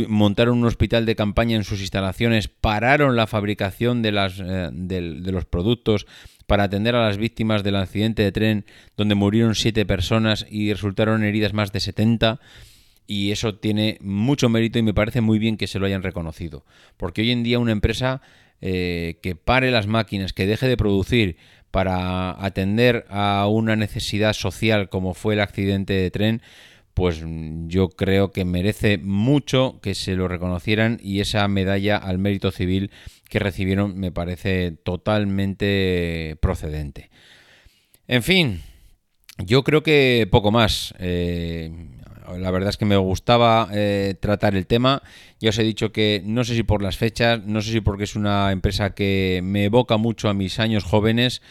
montaron 0.08 0.56
un 0.56 0.64
hospital 0.64 1.04
de 1.04 1.14
campaña 1.14 1.56
en 1.56 1.64
sus 1.64 1.80
instalaciones, 1.80 2.48
pararon 2.48 3.14
la 3.14 3.26
fabricación 3.26 4.00
de, 4.00 4.12
las, 4.12 4.40
eh, 4.40 4.70
de, 4.72 5.02
los 5.30 5.44
productos 5.44 6.06
para 6.46 6.64
atender 6.64 6.94
a 6.94 7.04
las 7.04 7.18
víctimas 7.18 7.62
del 7.62 7.76
accidente 7.76 8.22
de 8.22 8.32
tren 8.32 8.64
donde 8.96 9.14
murieron 9.14 9.54
siete 9.54 9.84
personas 9.84 10.46
y 10.48 10.72
resultaron 10.72 11.22
heridas 11.22 11.52
más 11.52 11.70
de 11.70 11.80
70 11.80 12.40
y 13.06 13.32
eso 13.32 13.56
tiene 13.56 13.98
mucho 14.00 14.48
mérito 14.48 14.78
y 14.78 14.82
me 14.82 14.94
parece 14.94 15.20
muy 15.20 15.38
bien 15.38 15.58
que 15.58 15.66
se 15.66 15.78
lo 15.78 15.84
hayan 15.84 16.02
reconocido. 16.02 16.64
Porque 16.96 17.20
hoy 17.20 17.32
en 17.32 17.42
día 17.42 17.58
una 17.58 17.72
empresa 17.72 18.22
que 18.60 19.36
pare 19.44 19.70
las 19.70 19.86
máquinas, 19.86 20.32
que 20.32 20.46
deje 20.46 20.66
de 20.66 20.78
producir, 20.78 21.36
para 21.74 22.30
atender 22.44 23.04
a 23.10 23.48
una 23.50 23.74
necesidad 23.74 24.32
social 24.32 24.88
como 24.88 25.12
fue 25.12 25.34
el 25.34 25.40
accidente 25.40 25.92
de 25.92 26.12
tren, 26.12 26.40
pues 26.94 27.24
yo 27.66 27.88
creo 27.88 28.30
que 28.30 28.44
merece 28.44 28.96
mucho 28.98 29.80
que 29.82 29.96
se 29.96 30.14
lo 30.14 30.28
reconocieran 30.28 31.00
y 31.02 31.18
esa 31.18 31.48
medalla 31.48 31.96
al 31.96 32.18
mérito 32.18 32.52
civil 32.52 32.92
que 33.28 33.40
recibieron 33.40 33.98
me 33.98 34.12
parece 34.12 34.70
totalmente 34.70 36.36
procedente. 36.40 37.10
En 38.06 38.22
fin, 38.22 38.62
yo 39.38 39.64
creo 39.64 39.82
que 39.82 40.28
poco 40.30 40.52
más. 40.52 40.94
Eh, 41.00 41.72
la 42.38 42.50
verdad 42.50 42.70
es 42.70 42.76
que 42.76 42.84
me 42.84 42.96
gustaba 42.96 43.68
eh, 43.72 44.14
tratar 44.20 44.54
el 44.54 44.66
tema. 44.66 45.02
Ya 45.40 45.50
os 45.50 45.58
he 45.58 45.62
dicho 45.62 45.92
que 45.92 46.22
no 46.24 46.44
sé 46.44 46.54
si 46.54 46.62
por 46.62 46.82
las 46.82 46.96
fechas, 46.96 47.44
no 47.44 47.60
sé 47.60 47.72
si 47.72 47.80
porque 47.80 48.04
es 48.04 48.16
una 48.16 48.52
empresa 48.52 48.94
que 48.94 49.40
me 49.42 49.64
evoca 49.64 49.96
mucho 49.96 50.28
a 50.28 50.34
mis 50.34 50.58
años 50.58 50.84
jóvenes 50.84 51.42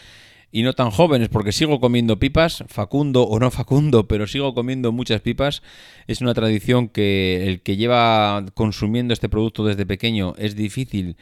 y 0.50 0.62
no 0.62 0.72
tan 0.72 0.90
jóvenes, 0.90 1.28
porque 1.30 1.50
sigo 1.50 1.80
comiendo 1.80 2.20
pipas, 2.20 2.62
facundo 2.68 3.24
o 3.24 3.40
no 3.40 3.50
facundo, 3.50 4.06
pero 4.06 4.28
sigo 4.28 4.54
comiendo 4.54 4.92
muchas 4.92 5.20
pipas. 5.20 5.62
Es 6.06 6.20
una 6.20 6.32
tradición 6.32 6.88
que 6.88 7.48
el 7.48 7.60
que 7.60 7.76
lleva 7.76 8.44
consumiendo 8.54 9.12
este 9.12 9.28
producto 9.28 9.64
desde 9.64 9.84
pequeño 9.84 10.34
es 10.38 10.54
difícil 10.54 11.16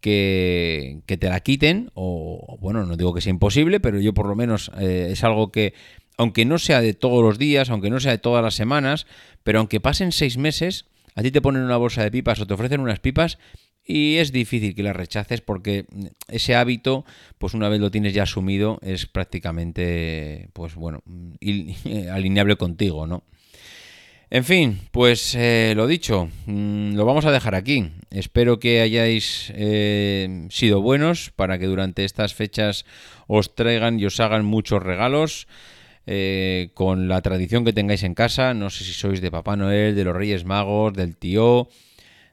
que, 0.00 1.02
te 1.04 1.28
la 1.28 1.40
quiten, 1.40 1.90
o 1.94 2.58
bueno, 2.60 2.86
no 2.86 2.96
digo 2.96 3.12
que 3.12 3.20
sea 3.20 3.30
imposible, 3.30 3.80
pero 3.80 3.98
yo 3.98 4.14
por 4.14 4.28
lo 4.28 4.36
menos 4.36 4.70
eh, 4.78 5.08
es 5.10 5.24
algo 5.24 5.50
que 5.50 5.74
aunque 6.16 6.44
no 6.44 6.58
sea 6.58 6.80
de 6.80 6.94
todos 6.94 7.22
los 7.22 7.38
días, 7.38 7.70
aunque 7.70 7.90
no 7.90 8.00
sea 8.00 8.12
de 8.12 8.18
todas 8.18 8.42
las 8.42 8.54
semanas, 8.54 9.06
pero 9.42 9.58
aunque 9.58 9.80
pasen 9.80 10.12
seis 10.12 10.38
meses, 10.38 10.86
a 11.14 11.22
ti 11.22 11.30
te 11.30 11.40
ponen 11.40 11.62
una 11.62 11.76
bolsa 11.76 12.02
de 12.02 12.10
pipas 12.10 12.40
o 12.40 12.46
te 12.46 12.54
ofrecen 12.54 12.80
unas 12.80 13.00
pipas 13.00 13.38
y 13.84 14.16
es 14.16 14.32
difícil 14.32 14.74
que 14.74 14.82
las 14.82 14.96
rechaces 14.96 15.40
porque 15.40 15.86
ese 16.28 16.56
hábito, 16.56 17.04
pues 17.38 17.54
una 17.54 17.68
vez 17.68 17.80
lo 17.80 17.90
tienes 17.90 18.14
ya 18.14 18.24
asumido, 18.24 18.78
es 18.82 19.06
prácticamente, 19.06 20.48
pues 20.52 20.74
bueno, 20.74 21.02
alineable 22.12 22.56
contigo, 22.56 23.06
¿no? 23.06 23.22
En 24.28 24.42
fin, 24.42 24.80
pues 24.90 25.36
eh, 25.36 25.72
lo 25.76 25.86
dicho, 25.86 26.28
mm, 26.46 26.96
lo 26.96 27.04
vamos 27.04 27.26
a 27.26 27.30
dejar 27.30 27.54
aquí. 27.54 27.92
Espero 28.10 28.58
que 28.58 28.80
hayáis 28.80 29.52
eh, 29.54 30.48
sido 30.50 30.82
buenos 30.82 31.30
para 31.30 31.60
que 31.60 31.66
durante 31.66 32.04
estas 32.04 32.34
fechas 32.34 32.86
os 33.28 33.54
traigan 33.54 34.00
y 34.00 34.06
os 34.06 34.18
hagan 34.18 34.44
muchos 34.44 34.82
regalos. 34.82 35.46
Eh, 36.08 36.70
con 36.74 37.08
la 37.08 37.20
tradición 37.20 37.64
que 37.64 37.72
tengáis 37.72 38.04
en 38.04 38.14
casa. 38.14 38.54
No 38.54 38.70
sé 38.70 38.84
si 38.84 38.92
sois 38.92 39.20
de 39.20 39.30
Papá 39.30 39.56
Noel, 39.56 39.96
de 39.96 40.04
los 40.04 40.14
Reyes 40.14 40.44
Magos, 40.44 40.94
del 40.94 41.16
tío, 41.16 41.68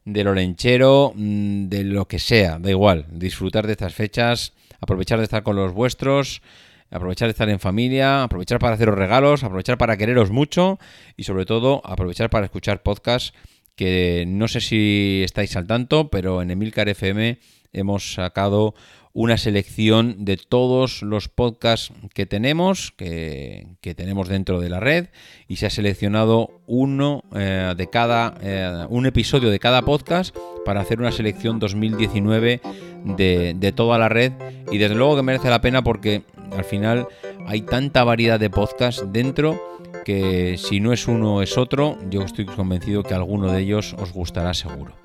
del 0.05 0.27
olenchero, 0.27 1.11
mm, 1.15 1.69
de 1.69 1.83
lo 1.83 2.07
que 2.07 2.19
sea, 2.19 2.59
da 2.59 2.69
igual. 2.69 3.07
Disfrutar 3.09 3.65
de 3.65 3.73
estas 3.73 3.95
fechas, 3.95 4.53
aprovechar 4.79 5.17
de 5.17 5.23
estar 5.23 5.41
con 5.41 5.55
los 5.55 5.73
vuestros, 5.73 6.43
aprovechar 6.91 7.27
de 7.27 7.31
estar 7.31 7.49
en 7.49 7.59
familia, 7.59 8.21
aprovechar 8.23 8.59
para 8.59 8.75
haceros 8.75 8.95
regalos, 8.95 9.43
aprovechar 9.43 9.79
para 9.79 9.97
quereros 9.97 10.29
mucho 10.29 10.77
y 11.17 11.23
sobre 11.23 11.45
todo 11.45 11.81
aprovechar 11.83 12.29
para 12.29 12.45
escuchar 12.45 12.83
podcasts 12.83 13.33
que 13.75 14.25
no 14.27 14.47
sé 14.47 14.61
si 14.61 15.21
estáis 15.25 15.55
al 15.55 15.65
tanto, 15.65 16.09
pero 16.09 16.41
en 16.41 16.51
Emilcar 16.51 16.89
FM 16.89 17.39
hemos 17.71 18.13
sacado 18.13 18.75
una 19.13 19.37
selección 19.37 20.25
de 20.25 20.37
todos 20.37 21.03
los 21.03 21.29
podcasts 21.29 21.93
que 22.13 22.25
tenemos, 22.25 22.91
que, 22.97 23.77
tenemos 23.95 24.27
dentro 24.27 24.59
de 24.59 24.69
la 24.69 24.79
red, 24.79 25.07
y 25.47 25.57
se 25.57 25.67
ha 25.67 25.69
seleccionado 25.69 26.61
uno 26.65 27.23
eh, 27.35 27.73
de 27.77 27.89
cada, 27.89 28.35
eh, 28.41 28.85
un 28.89 29.05
episodio 29.05 29.51
de 29.51 29.59
cada 29.59 29.83
podcast 29.83 30.35
para 30.65 30.81
hacer 30.81 30.99
una 30.99 31.11
selección 31.11 31.59
2019 31.59 32.61
de, 33.05 33.53
de 33.55 33.71
toda 33.71 33.99
la 33.99 34.09
red 34.09 34.31
y 34.71 34.77
desde 34.79 34.95
luego 34.95 35.15
que 35.15 35.23
merece 35.23 35.49
la 35.49 35.61
pena 35.61 35.83
porque 35.83 36.23
al 36.51 36.63
final 36.63 37.07
hay 37.45 37.61
tanta 37.61 38.03
variedad 38.03 38.39
de 38.39 38.49
podcasts 38.49 39.05
dentro 39.11 39.61
que 40.03 40.57
si 40.57 40.79
no 40.79 40.93
es 40.93 41.07
uno 41.07 41.41
es 41.41 41.57
otro, 41.57 41.97
yo 42.09 42.23
estoy 42.23 42.45
convencido 42.45 43.03
que 43.03 43.13
alguno 43.13 43.51
de 43.51 43.61
ellos 43.61 43.95
os 43.99 44.11
gustará 44.11 44.53
seguro. 44.53 44.95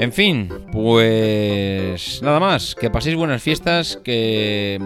En 0.00 0.12
fin, 0.12 0.48
pues 0.72 2.22
nada 2.22 2.40
más, 2.40 2.74
que 2.74 2.88
paséis 2.88 3.16
buenas 3.16 3.42
fiestas, 3.42 4.00
que, 4.02 4.80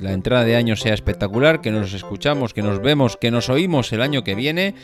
la 0.00 0.12
entrada 0.12 0.44
de 0.44 0.56
año 0.56 0.74
sea 0.74 0.92
espectacular, 0.92 1.60
que 1.60 1.70
nos 1.70 1.92
escuchamos, 1.92 2.52
que 2.52 2.62
nos 2.62 2.82
vemos, 2.82 3.16
que 3.16 3.30
nos 3.30 3.48
oímos 3.48 3.92
el 3.92 4.02
año 4.02 4.24
que 4.24 4.34
viene 4.34 4.74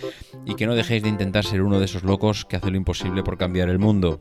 y 0.47 0.55
que 0.55 0.69
no 0.69 0.77
dejéis 0.77 1.03
de 1.03 1.09
intentar 1.09 1.45
ser 1.45 1.63
uno 1.63 1.81
de 1.81 1.87
esos 1.87 2.05
locos 2.05 2.45
que 2.45 2.55
hace 2.55 2.71
lo 2.71 2.77
imposible 2.77 3.25
por 3.25 3.37
cambiar 3.39 3.71
el 3.71 3.81
mundo. 3.81 4.21